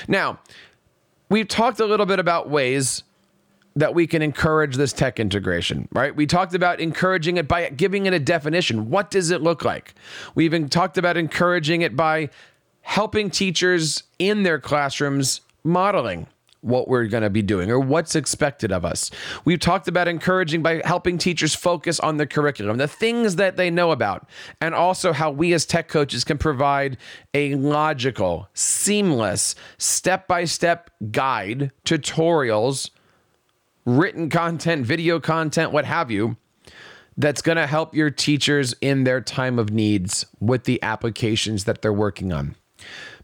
Now, 0.08 0.40
we've 1.30 1.48
talked 1.48 1.80
a 1.80 1.86
little 1.86 2.06
bit 2.06 2.20
about 2.20 2.50
ways 2.50 3.04
that 3.78 3.94
we 3.94 4.08
can 4.08 4.22
encourage 4.22 4.78
this 4.78 4.94
tech 4.94 5.20
integration, 5.20 5.88
right? 5.92 6.16
We 6.16 6.26
talked 6.26 6.54
about 6.54 6.80
encouraging 6.80 7.38
it 7.38 7.48
by 7.48 7.70
giving 7.70 8.06
it 8.06 8.14
a 8.14 8.20
definition. 8.20 8.90
What 8.90 9.12
does 9.12 9.32
it 9.32 9.42
look 9.42 9.66
like? 9.66 9.94
We 10.34 10.46
even 10.46 10.70
talked 10.70 10.98
about 10.98 11.18
encouraging 11.18 11.82
it 11.82 11.96
by 11.96 12.30
helping 12.82 13.30
teachers 13.30 14.04
in 14.18 14.44
their 14.44 14.60
classrooms 14.60 15.42
modeling 15.64 16.28
what 16.66 16.88
we're 16.88 17.06
going 17.06 17.24
to 17.24 17.30
be 17.30 17.42
doing 17.42 17.70
or 17.70 17.80
what's 17.80 18.16
expected 18.16 18.72
of 18.72 18.84
us. 18.84 19.12
We've 19.46 19.60
talked 19.60 19.88
about 19.88 20.08
encouraging 20.08 20.64
by 20.64 20.82
helping 20.84 21.18
teachers 21.18 21.54
focus 21.54 22.00
on 22.00 22.18
the 22.18 22.26
curriculum, 22.26 22.78
the 22.78 22.88
things 22.88 23.36
that 23.36 23.56
they 23.56 23.70
know 23.70 23.92
about, 23.92 24.28
and 24.60 24.74
also 24.74 25.14
how 25.14 25.30
we 25.32 25.54
as 25.54 25.66
tech 25.66 25.88
coaches 25.88 26.24
can 26.24 26.38
provide 26.38 26.98
a 27.34 27.56
logical, 27.56 28.50
seamless, 28.54 29.56
step 29.78 30.28
by 30.28 30.46
step 30.46 30.90
guide, 31.12 31.72
tutorials, 31.86 32.90
written 33.86 34.30
content, 34.30 34.86
video 34.86 35.20
content, 35.20 35.72
what 35.72 35.86
have 35.86 36.10
you. 36.10 36.38
That's 37.18 37.42
going 37.42 37.56
to 37.56 37.68
help 37.68 37.96
your 37.96 38.10
teachers 38.10 38.76
in 38.82 39.06
their 39.06 39.22
time 39.22 39.58
of 39.58 39.72
needs 39.72 40.26
with 40.42 40.66
the 40.66 40.82
applications 40.84 41.64
that 41.64 41.82
they're 41.82 41.94
working 41.94 42.34
on. 42.34 42.56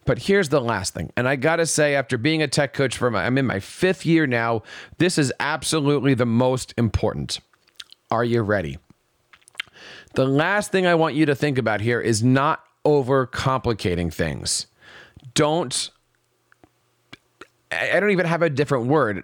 But 0.06 0.20
here's 0.20 0.50
the 0.50 0.62
last 0.62 0.94
thing. 0.94 1.12
And 1.16 1.28
I 1.28 1.36
got 1.36 1.58
to 1.58 1.66
say, 1.66 1.96
after 1.96 2.18
being 2.18 2.42
a 2.42 2.48
tech 2.48 2.74
coach 2.74 2.98
for 2.98 3.12
my, 3.12 3.26
I'm 3.26 3.38
in 3.38 3.46
my 3.46 3.60
fifth 3.60 4.06
year 4.06 4.26
now, 4.26 4.64
this 4.98 5.18
is 5.18 5.32
absolutely 5.40 6.14
the 6.14 6.26
most 6.26 6.74
important. 6.78 7.40
Are 8.10 8.24
you 8.24 8.42
ready? 8.42 8.80
The 10.16 10.26
last 10.26 10.72
thing 10.72 10.86
I 10.86 10.96
want 10.96 11.16
you 11.16 11.26
to 11.28 11.36
think 11.36 11.58
about 11.58 11.82
here 11.82 12.02
is 12.02 12.24
not 12.24 12.64
overcomplicating 12.84 14.14
things. 14.14 14.68
Don't, 15.34 15.92
I 17.72 18.00
don't 18.00 18.12
even 18.12 18.26
have 18.26 18.42
a 18.42 18.50
different 18.50 18.88
word. 18.88 19.24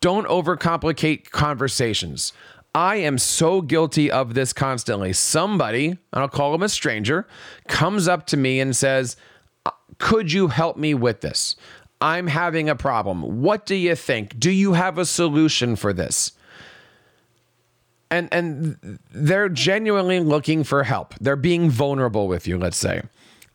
Don't 0.00 0.26
overcomplicate 0.26 1.30
conversations. 1.30 2.32
I 2.74 2.96
am 2.96 3.16
so 3.16 3.62
guilty 3.62 4.10
of 4.10 4.34
this 4.34 4.52
constantly. 4.52 5.14
Somebody, 5.14 5.86
and 5.86 5.98
I'll 6.12 6.28
call 6.28 6.54
him 6.54 6.62
a 6.62 6.68
stranger, 6.68 7.26
comes 7.68 8.06
up 8.06 8.26
to 8.26 8.36
me 8.36 8.60
and 8.60 8.76
says, 8.76 9.16
could 9.98 10.32
you 10.32 10.48
help 10.48 10.76
me 10.76 10.94
with 10.94 11.20
this? 11.20 11.56
I'm 12.00 12.26
having 12.26 12.68
a 12.68 12.76
problem. 12.76 13.42
What 13.42 13.64
do 13.66 13.74
you 13.74 13.94
think? 13.94 14.38
Do 14.38 14.50
you 14.50 14.74
have 14.74 14.98
a 14.98 15.06
solution 15.06 15.76
for 15.76 15.92
this? 15.92 16.32
And 18.10 18.28
and 18.32 18.98
they're 19.10 19.48
genuinely 19.48 20.20
looking 20.20 20.62
for 20.62 20.84
help. 20.84 21.14
They're 21.20 21.34
being 21.34 21.70
vulnerable 21.70 22.28
with 22.28 22.46
you, 22.46 22.58
let's 22.58 22.76
say. 22.76 23.02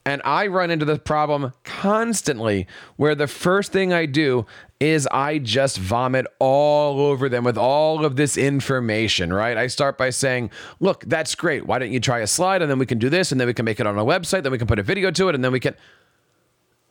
And 0.04 0.21
I 0.25 0.47
run 0.47 0.71
into 0.71 0.84
this 0.84 0.97
problem 0.97 1.54
constantly 1.63 2.65
where 2.95 3.13
the 3.13 3.27
first 3.27 3.71
thing 3.71 3.93
I 3.93 4.08
do 4.08 4.47
is 4.80 5.08
I 5.12 5.38
just 5.38 5.77
vomit 5.77 6.25
all 6.39 6.99
over 6.99 7.30
them 7.30 7.43
with 7.43 7.56
all 7.56 8.04
of 8.04 8.15
this 8.15 8.36
information, 8.36 9.32
right? 9.32 9.56
I 9.56 9.67
start 9.67 9.99
by 9.99 10.10
saying, 10.10 10.49
look, 10.80 11.04
that's 11.06 11.36
great. 11.36 11.67
Why 11.67 11.77
don't 11.77 11.91
you 11.91 11.99
try 11.99 12.19
a 12.19 12.27
slide 12.27 12.63
and 12.63 12.71
then 12.71 12.80
we 12.80 12.88
can 12.88 12.97
do 12.97 13.10
this 13.10 13.32
and 13.32 13.39
then 13.39 13.45
we 13.45 13.54
can 13.54 13.63
make 13.63 13.80
it 13.80 13.86
on 13.86 13.95
a 13.99 14.04
website, 14.04 14.41
then 14.41 14.51
we 14.51 14.58
can 14.58 14.65
put 14.65 14.80
a 14.80 14.84
video 14.84 15.12
to 15.12 15.30
it 15.30 15.36
and 15.36 15.43
then 15.43 15.51
we 15.51 15.60
can 15.60 15.75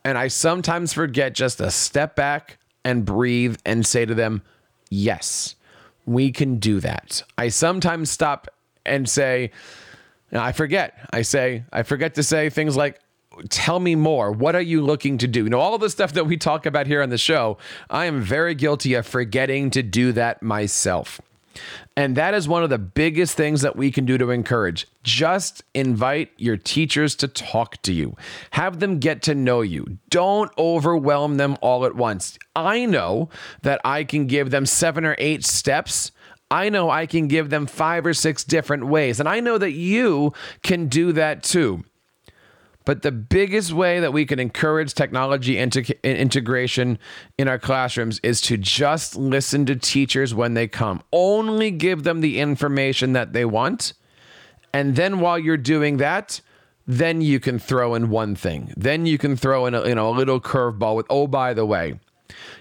and 0.03 0.17
I 0.17 0.27
sometimes 0.27 0.93
forget 0.93 1.33
just 1.33 1.59
to 1.59 1.69
step 1.71 2.15
back 2.15 2.57
and 2.83 3.05
breathe 3.05 3.57
and 3.65 3.85
say 3.85 4.05
to 4.05 4.15
them, 4.15 4.41
Yes, 4.89 5.55
we 6.05 6.31
can 6.31 6.57
do 6.57 6.79
that. 6.81 7.23
I 7.37 7.47
sometimes 7.47 8.11
stop 8.11 8.47
and 8.85 9.07
say, 9.07 9.51
I 10.33 10.51
forget. 10.51 10.97
I 11.11 11.21
say, 11.21 11.63
I 11.71 11.83
forget 11.83 12.15
to 12.15 12.23
say 12.23 12.49
things 12.49 12.75
like, 12.75 12.99
tell 13.49 13.79
me 13.79 13.95
more. 13.95 14.31
What 14.31 14.55
are 14.55 14.61
you 14.61 14.81
looking 14.81 15.17
to 15.19 15.27
do? 15.27 15.43
You 15.43 15.49
know, 15.49 15.59
all 15.59 15.77
the 15.77 15.89
stuff 15.89 16.13
that 16.13 16.25
we 16.25 16.37
talk 16.37 16.65
about 16.65 16.87
here 16.87 17.01
on 17.01 17.09
the 17.09 17.17
show, 17.17 17.57
I 17.89 18.05
am 18.05 18.21
very 18.21 18.55
guilty 18.55 18.93
of 18.93 19.07
forgetting 19.07 19.69
to 19.71 19.83
do 19.83 20.11
that 20.13 20.41
myself. 20.43 21.21
And 21.95 22.15
that 22.15 22.33
is 22.33 22.47
one 22.47 22.63
of 22.63 22.69
the 22.69 22.77
biggest 22.77 23.35
things 23.35 23.61
that 23.61 23.75
we 23.75 23.91
can 23.91 24.05
do 24.05 24.17
to 24.17 24.29
encourage. 24.29 24.87
Just 25.03 25.63
invite 25.73 26.31
your 26.37 26.57
teachers 26.57 27.15
to 27.17 27.27
talk 27.27 27.81
to 27.83 27.93
you, 27.93 28.15
have 28.51 28.79
them 28.79 28.99
get 28.99 29.21
to 29.23 29.35
know 29.35 29.61
you. 29.61 29.97
Don't 30.09 30.51
overwhelm 30.57 31.37
them 31.37 31.57
all 31.61 31.85
at 31.85 31.95
once. 31.95 32.37
I 32.55 32.85
know 32.85 33.29
that 33.63 33.81
I 33.83 34.03
can 34.03 34.27
give 34.27 34.51
them 34.51 34.65
seven 34.65 35.05
or 35.05 35.15
eight 35.17 35.43
steps. 35.45 36.11
I 36.49 36.69
know 36.69 36.89
I 36.89 37.05
can 37.05 37.27
give 37.27 37.49
them 37.49 37.65
five 37.65 38.05
or 38.05 38.13
six 38.13 38.43
different 38.43 38.87
ways. 38.87 39.19
And 39.19 39.29
I 39.29 39.39
know 39.39 39.57
that 39.57 39.71
you 39.71 40.33
can 40.63 40.87
do 40.87 41.13
that 41.13 41.43
too. 41.43 41.83
But 42.91 43.03
the 43.03 43.11
biggest 43.13 43.71
way 43.71 44.01
that 44.01 44.11
we 44.11 44.25
can 44.25 44.37
encourage 44.37 44.93
technology 44.93 45.57
integration 45.57 46.99
in 47.37 47.47
our 47.47 47.57
classrooms 47.57 48.19
is 48.21 48.41
to 48.41 48.57
just 48.57 49.15
listen 49.15 49.65
to 49.67 49.77
teachers 49.77 50.35
when 50.35 50.55
they 50.55 50.67
come. 50.67 51.01
Only 51.13 51.71
give 51.71 52.03
them 52.03 52.19
the 52.19 52.37
information 52.37 53.13
that 53.13 53.31
they 53.31 53.45
want. 53.45 53.93
And 54.73 54.97
then 54.97 55.21
while 55.21 55.39
you're 55.39 55.55
doing 55.55 55.95
that, 55.97 56.41
then 56.85 57.21
you 57.21 57.39
can 57.39 57.59
throw 57.59 57.95
in 57.95 58.09
one 58.09 58.35
thing. 58.35 58.73
Then 58.75 59.05
you 59.05 59.17
can 59.17 59.37
throw 59.37 59.67
in 59.67 59.73
a, 59.73 59.87
you 59.87 59.95
know, 59.95 60.09
a 60.09 60.11
little 60.11 60.41
curveball 60.41 60.97
with, 60.97 61.05
oh, 61.09 61.27
by 61.27 61.53
the 61.53 61.65
way, 61.65 61.97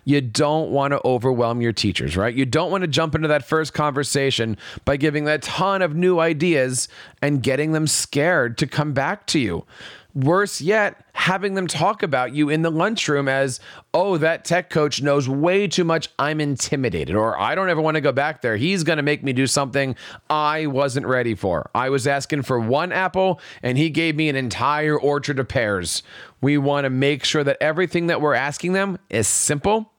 you 0.05 0.21
don't 0.21 0.71
want 0.71 0.93
to 0.93 1.01
overwhelm 1.05 1.61
your 1.61 1.73
teachers, 1.73 2.17
right? 2.17 2.35
You 2.35 2.47
don't 2.47 2.71
want 2.71 2.83
to 2.83 2.89
jump 2.89 3.17
into 3.17 3.27
that 3.27 3.45
first 3.45 3.75
conversation 3.75 4.57
by 4.85 4.97
giving 4.97 5.27
a 5.27 5.39
ton 5.39 5.83
of 5.83 5.97
new 5.97 6.21
ideas 6.21 6.89
and 7.21 7.43
getting 7.43 7.73
them 7.73 7.89
scared 7.89 8.59
to 8.59 8.69
come 8.69 8.93
back 8.93 9.27
to 9.27 9.41
you. 9.41 9.67
Worse 10.15 10.61
yet, 10.61 11.05
having 11.13 11.55
them 11.55 11.67
talk 11.67 12.03
about 12.03 12.35
you 12.35 12.49
in 12.49 12.63
the 12.63 12.71
lunchroom 12.71 13.29
as, 13.29 13.61
oh, 13.95 14.17
that 14.17 14.45
tech 14.45 14.69
coach 14.69 15.01
knows 15.01 15.29
way 15.29 15.69
too 15.69 15.85
much. 15.85 16.09
I'm 16.19 16.41
intimidated, 16.41 17.15
or 17.15 17.39
I 17.39 17.55
don't 17.55 17.71
ever 17.71 17.81
want 17.81 17.95
to 17.95 18.01
go 18.01 18.11
back 18.11 18.43
there. 18.43 18.57
He's 18.57 18.83
going 18.83 18.97
to 18.97 19.03
make 19.03 19.23
me 19.23 19.33
do 19.33 19.47
something 19.47 19.95
I 20.29 20.67
wasn't 20.67 21.07
ready 21.07 21.35
for. 21.35 21.71
I 21.75 21.91
was 21.91 22.07
asking 22.07 22.43
for 22.43 22.59
one 22.59 22.91
apple, 22.91 23.41
and 23.63 23.79
he 23.79 23.89
gave 23.91 24.17
me 24.17 24.29
an 24.29 24.37
entire 24.37 24.99
orchard 24.99 25.39
of 25.39 25.49
pears. 25.49 26.03
We 26.41 26.59
want 26.59 26.85
to 26.85 26.91
make 26.91 27.25
sure 27.25 27.45
that 27.45 27.59
everything 27.61 28.09
that 28.09 28.21
we're 28.21 28.35
asking 28.35 28.73
them 28.73 28.99
is 29.11 29.29
simple. 29.29 29.93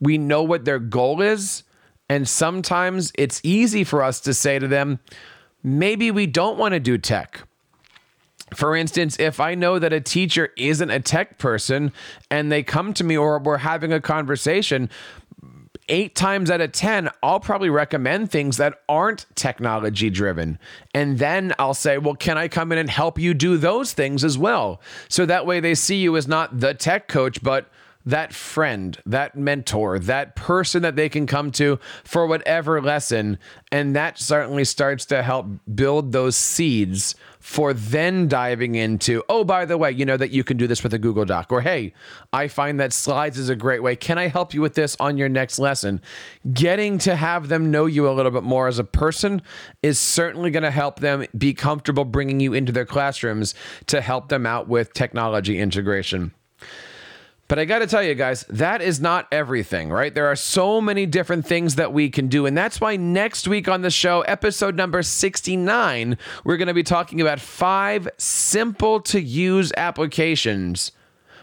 We 0.00 0.18
know 0.18 0.42
what 0.42 0.64
their 0.64 0.80
goal 0.80 1.22
is. 1.22 1.62
And 2.08 2.28
sometimes 2.28 3.12
it's 3.16 3.40
easy 3.42 3.84
for 3.84 4.02
us 4.02 4.20
to 4.22 4.34
say 4.34 4.58
to 4.58 4.68
them, 4.68 4.98
maybe 5.62 6.10
we 6.10 6.26
don't 6.26 6.58
want 6.58 6.74
to 6.74 6.80
do 6.80 6.98
tech 6.98 7.46
for 8.54 8.76
instance, 8.76 9.18
if 9.18 9.40
I 9.40 9.54
know 9.54 9.78
that 9.78 9.92
a 9.92 10.00
teacher 10.00 10.50
isn't 10.56 10.90
a 10.90 11.00
tech 11.00 11.38
person 11.38 11.92
and 12.30 12.50
they 12.50 12.62
come 12.62 12.92
to 12.94 13.04
me 13.04 13.16
or 13.16 13.38
we're 13.38 13.58
having 13.58 13.92
a 13.92 14.00
conversation, 14.00 14.90
eight 15.88 16.14
times 16.14 16.50
out 16.50 16.60
of 16.60 16.72
10, 16.72 17.10
I'll 17.22 17.40
probably 17.40 17.70
recommend 17.70 18.30
things 18.30 18.56
that 18.56 18.82
aren't 18.88 19.26
technology 19.34 20.10
driven. 20.10 20.58
And 20.94 21.18
then 21.18 21.52
I'll 21.58 21.74
say, 21.74 21.98
well, 21.98 22.14
can 22.14 22.38
I 22.38 22.48
come 22.48 22.72
in 22.72 22.78
and 22.78 22.88
help 22.88 23.18
you 23.18 23.34
do 23.34 23.56
those 23.56 23.92
things 23.92 24.24
as 24.24 24.38
well? 24.38 24.80
So 25.08 25.26
that 25.26 25.46
way 25.46 25.60
they 25.60 25.74
see 25.74 25.96
you 25.96 26.16
as 26.16 26.28
not 26.28 26.60
the 26.60 26.74
tech 26.74 27.08
coach, 27.08 27.42
but 27.42 27.68
that 28.04 28.32
friend, 28.32 28.98
that 29.06 29.36
mentor, 29.36 29.98
that 29.98 30.36
person 30.36 30.82
that 30.82 30.96
they 30.96 31.08
can 31.08 31.26
come 31.26 31.50
to 31.52 31.78
for 32.04 32.26
whatever 32.26 32.80
lesson. 32.80 33.38
And 33.70 33.94
that 33.96 34.18
certainly 34.18 34.64
starts 34.64 35.06
to 35.06 35.22
help 35.22 35.46
build 35.74 36.12
those 36.12 36.36
seeds 36.36 37.14
for 37.42 37.74
then 37.74 38.28
diving 38.28 38.76
into, 38.76 39.20
oh, 39.28 39.42
by 39.42 39.64
the 39.64 39.76
way, 39.76 39.90
you 39.90 40.04
know 40.04 40.16
that 40.16 40.30
you 40.30 40.44
can 40.44 40.56
do 40.56 40.68
this 40.68 40.84
with 40.84 40.94
a 40.94 40.98
Google 40.98 41.24
Doc, 41.24 41.50
or 41.50 41.60
hey, 41.60 41.92
I 42.32 42.46
find 42.46 42.78
that 42.78 42.92
slides 42.92 43.36
is 43.36 43.48
a 43.48 43.56
great 43.56 43.82
way. 43.82 43.96
Can 43.96 44.16
I 44.16 44.28
help 44.28 44.54
you 44.54 44.60
with 44.60 44.74
this 44.74 44.96
on 45.00 45.18
your 45.18 45.28
next 45.28 45.58
lesson? 45.58 46.00
Getting 46.52 46.98
to 46.98 47.16
have 47.16 47.48
them 47.48 47.72
know 47.72 47.86
you 47.86 48.08
a 48.08 48.12
little 48.12 48.30
bit 48.30 48.44
more 48.44 48.68
as 48.68 48.78
a 48.78 48.84
person 48.84 49.42
is 49.82 49.98
certainly 49.98 50.52
going 50.52 50.62
to 50.62 50.70
help 50.70 51.00
them 51.00 51.26
be 51.36 51.52
comfortable 51.52 52.04
bringing 52.04 52.38
you 52.38 52.54
into 52.54 52.70
their 52.70 52.86
classrooms 52.86 53.56
to 53.86 54.00
help 54.00 54.28
them 54.28 54.46
out 54.46 54.68
with 54.68 54.92
technology 54.92 55.58
integration. 55.58 56.32
But 57.52 57.58
I 57.58 57.66
got 57.66 57.80
to 57.80 57.86
tell 57.86 58.02
you 58.02 58.14
guys, 58.14 58.46
that 58.48 58.80
is 58.80 58.98
not 58.98 59.28
everything, 59.30 59.90
right? 59.90 60.14
There 60.14 60.24
are 60.28 60.36
so 60.36 60.80
many 60.80 61.04
different 61.04 61.46
things 61.46 61.74
that 61.74 61.92
we 61.92 62.08
can 62.08 62.28
do. 62.28 62.46
And 62.46 62.56
that's 62.56 62.80
why 62.80 62.96
next 62.96 63.46
week 63.46 63.68
on 63.68 63.82
the 63.82 63.90
show, 63.90 64.22
episode 64.22 64.74
number 64.74 65.02
69, 65.02 66.16
we're 66.44 66.56
going 66.56 66.68
to 66.68 66.72
be 66.72 66.82
talking 66.82 67.20
about 67.20 67.40
five 67.40 68.08
simple 68.16 69.00
to 69.00 69.20
use 69.20 69.70
applications 69.76 70.92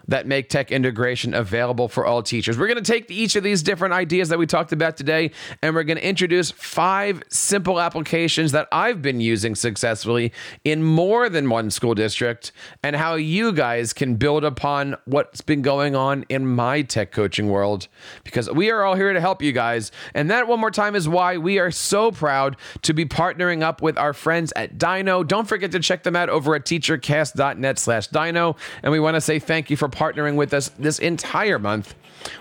that 0.10 0.28
make 0.28 0.50
tech 0.50 0.72
integration 0.72 1.34
available 1.34 1.88
for 1.88 2.06
all 2.06 2.24
teachers. 2.24 2.58
We're 2.58 2.68
going 2.68 2.84
to 2.84 2.92
take 2.92 3.10
each 3.12 3.36
of 3.36 3.44
these 3.44 3.62
different 3.64 3.94
ideas 3.94 4.30
that 4.30 4.40
we 4.40 4.46
talked 4.46 4.72
about 4.72 4.98
today 4.98 5.32
and 5.62 5.76
we're 5.76 5.84
going 5.84 5.98
to 5.98 6.08
introduce 6.08 6.52
five 6.52 7.22
simple 7.30 7.80
applications 7.80 8.52
that 8.52 8.68
I've 8.72 9.02
been 9.02 9.22
using 9.22 9.56
successfully 9.56 10.34
in 10.64 10.84
more 10.84 11.30
than 11.30 11.50
one 11.50 11.70
school 11.70 11.94
district 11.94 12.52
and 12.84 12.96
how 12.96 13.16
you 13.16 13.52
guys 13.52 13.94
can 13.94 14.16
build 14.16 14.44
upon 14.44 14.96
what's 15.06 15.42
been 15.42 15.62
going 15.62 15.96
on 15.96 16.26
in 16.30 16.46
my 16.48 16.82
tech 16.82 17.12
coaching 17.12 17.50
world 17.50 17.88
because 18.24 18.50
we 18.50 18.72
are 18.72 18.84
all 18.84 18.96
here 18.96 19.14
to 19.14 19.22
help 19.22 19.42
you 19.42 19.52
guys. 19.52 19.92
And 20.14 20.32
that 20.32 20.48
one 20.48 20.60
more 20.60 20.72
time 20.72 20.96
is 20.96 21.08
why 21.08 21.38
we 21.38 21.60
are 21.60 21.72
so 21.72 22.12
proud 22.12 22.58
to 22.82 22.94
be 22.94 23.06
partnering 23.06 23.62
up 23.62 23.82
with 23.82 23.98
our 23.98 24.14
friends 24.14 24.52
at 24.56 24.78
DyKnow. 24.78 25.28
Don't 25.28 25.48
forget 25.48 25.72
to 25.72 25.80
check 25.80 26.04
them 26.04 26.16
out 26.16 26.30
over 26.30 26.56
at 26.56 26.66
teachercast.net 26.66 27.78
slash 27.78 28.10
dyknow. 28.10 28.58
And 28.82 28.92
we 28.92 29.00
want 29.00 29.16
to 29.16 29.22
say 29.22 29.40
thank 29.40 29.70
you 29.70 29.78
for 29.78 29.88
partnering 30.00 30.36
with 30.36 30.54
us 30.54 30.70
this 30.80 30.98
entire 30.98 31.60
month. 31.60 31.94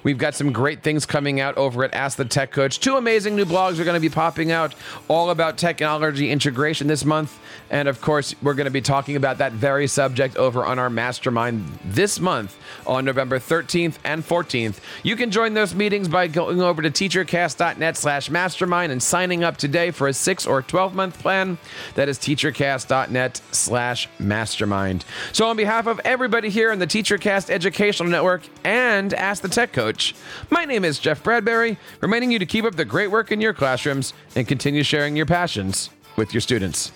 We've 0.03 0.19
got 0.19 0.35
some 0.35 0.53
great 0.53 0.83
things 0.83 1.07
coming 1.07 1.41
out 1.41 1.57
over 1.57 1.85
at 1.85 1.95
Ask 1.95 2.17
the 2.17 2.25
Tech 2.25 2.51
Coach. 2.51 2.81
Two 2.81 2.97
amazing 2.97 3.37
new 3.37 3.45
blogs 3.45 3.79
are 3.79 3.85
going 3.85 3.95
to 3.95 4.01
be 4.01 4.09
popping 4.09 4.51
out 4.51 4.75
all 5.09 5.31
about 5.31 5.59
technology 5.59 6.31
integration 6.31 6.87
this 6.87 7.05
month. 7.05 7.39
And 7.71 7.89
of 7.89 8.01
course, 8.01 8.35
we're 8.43 8.55
going 8.55 8.67
to 8.67 8.71
be 8.71 8.81
talking 8.81 9.17
about 9.17 9.39
that 9.39 9.53
very 9.53 9.87
subject 9.87 10.37
over 10.37 10.65
on 10.65 10.79
our 10.79 10.89
mastermind 10.89 11.79
this 11.85 12.19
month 12.19 12.57
on 12.87 13.05
November 13.05 13.39
13th 13.39 13.97
and 14.05 14.27
14th. 14.27 14.81
You 15.03 15.17
can 15.17 15.31
join 15.31 15.55
those 15.55 15.75
meetings 15.75 16.09
by 16.09 16.29
going 16.29 16.63
over 16.63 16.81
to 16.83 16.91
teachercast.net 16.91 17.97
slash 17.97 18.31
mastermind 18.31 18.93
and 18.93 19.03
signing 19.03 19.45
up 19.45 19.57
today 19.57 19.91
for 19.91 20.09
a 20.09 20.13
six 20.13 20.47
or 20.47 20.63
12 20.63 20.95
month 20.95 21.19
plan. 21.21 21.59
That 21.95 22.09
is 22.09 22.19
teachercast.net 22.19 23.41
slash 23.53 24.09
mastermind. 24.19 25.05
So, 25.33 25.49
on 25.49 25.57
behalf 25.57 25.87
of 25.87 26.01
everybody 26.05 26.49
here 26.49 26.73
in 26.73 26.79
the 26.79 26.87
TeacherCast 26.87 27.51
Educational 27.51 28.09
Network 28.09 28.43
and 28.65 29.13
Ask 29.15 29.43
the 29.43 29.49
Tech 29.69 29.75
Coach, 29.75 30.15
my 30.51 30.65
name 30.65 30.85
is 30.85 30.99
Jeff 30.99 31.23
Bradbury, 31.23 31.77
reminding 32.01 32.31
you 32.31 32.39
to 32.39 32.47
keep 32.47 32.65
up 32.65 32.75
the 32.75 32.85
great 32.85 33.11
work 33.11 33.31
in 33.31 33.41
your 33.41 33.53
classrooms 33.53 34.15
and 34.35 34.49
continue 34.49 34.83
sharing 34.83 35.15
your 35.15 35.27
passions 35.27 35.91
with 36.17 36.33
your 36.33 36.41
students. 36.41 36.91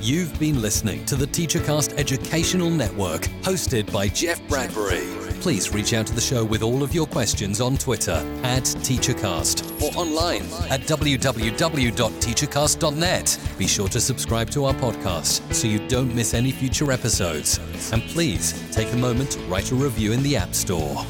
You've 0.00 0.36
been 0.40 0.60
listening 0.60 1.04
to 1.06 1.14
the 1.14 1.26
TeacherCast 1.26 1.96
Educational 1.98 2.68
Network, 2.68 3.22
hosted 3.42 3.92
by 3.92 4.08
Jeff 4.08 4.40
Bradbury. 4.48 5.31
Please 5.42 5.74
reach 5.74 5.92
out 5.92 6.06
to 6.06 6.14
the 6.14 6.20
show 6.20 6.44
with 6.44 6.62
all 6.62 6.84
of 6.84 6.94
your 6.94 7.04
questions 7.04 7.60
on 7.60 7.76
Twitter 7.76 8.24
at 8.44 8.62
TeacherCast 8.62 9.82
or 9.82 9.90
online 9.98 10.42
at 10.70 10.82
www.teachercast.net. 10.82 13.38
Be 13.58 13.66
sure 13.66 13.88
to 13.88 14.00
subscribe 14.00 14.50
to 14.50 14.66
our 14.66 14.74
podcast 14.74 15.52
so 15.52 15.66
you 15.66 15.84
don't 15.88 16.14
miss 16.14 16.32
any 16.32 16.52
future 16.52 16.92
episodes. 16.92 17.58
And 17.90 18.04
please 18.04 18.54
take 18.70 18.92
a 18.92 18.96
moment 18.96 19.32
to 19.32 19.40
write 19.40 19.72
a 19.72 19.74
review 19.74 20.12
in 20.12 20.22
the 20.22 20.36
App 20.36 20.54
Store. 20.54 21.04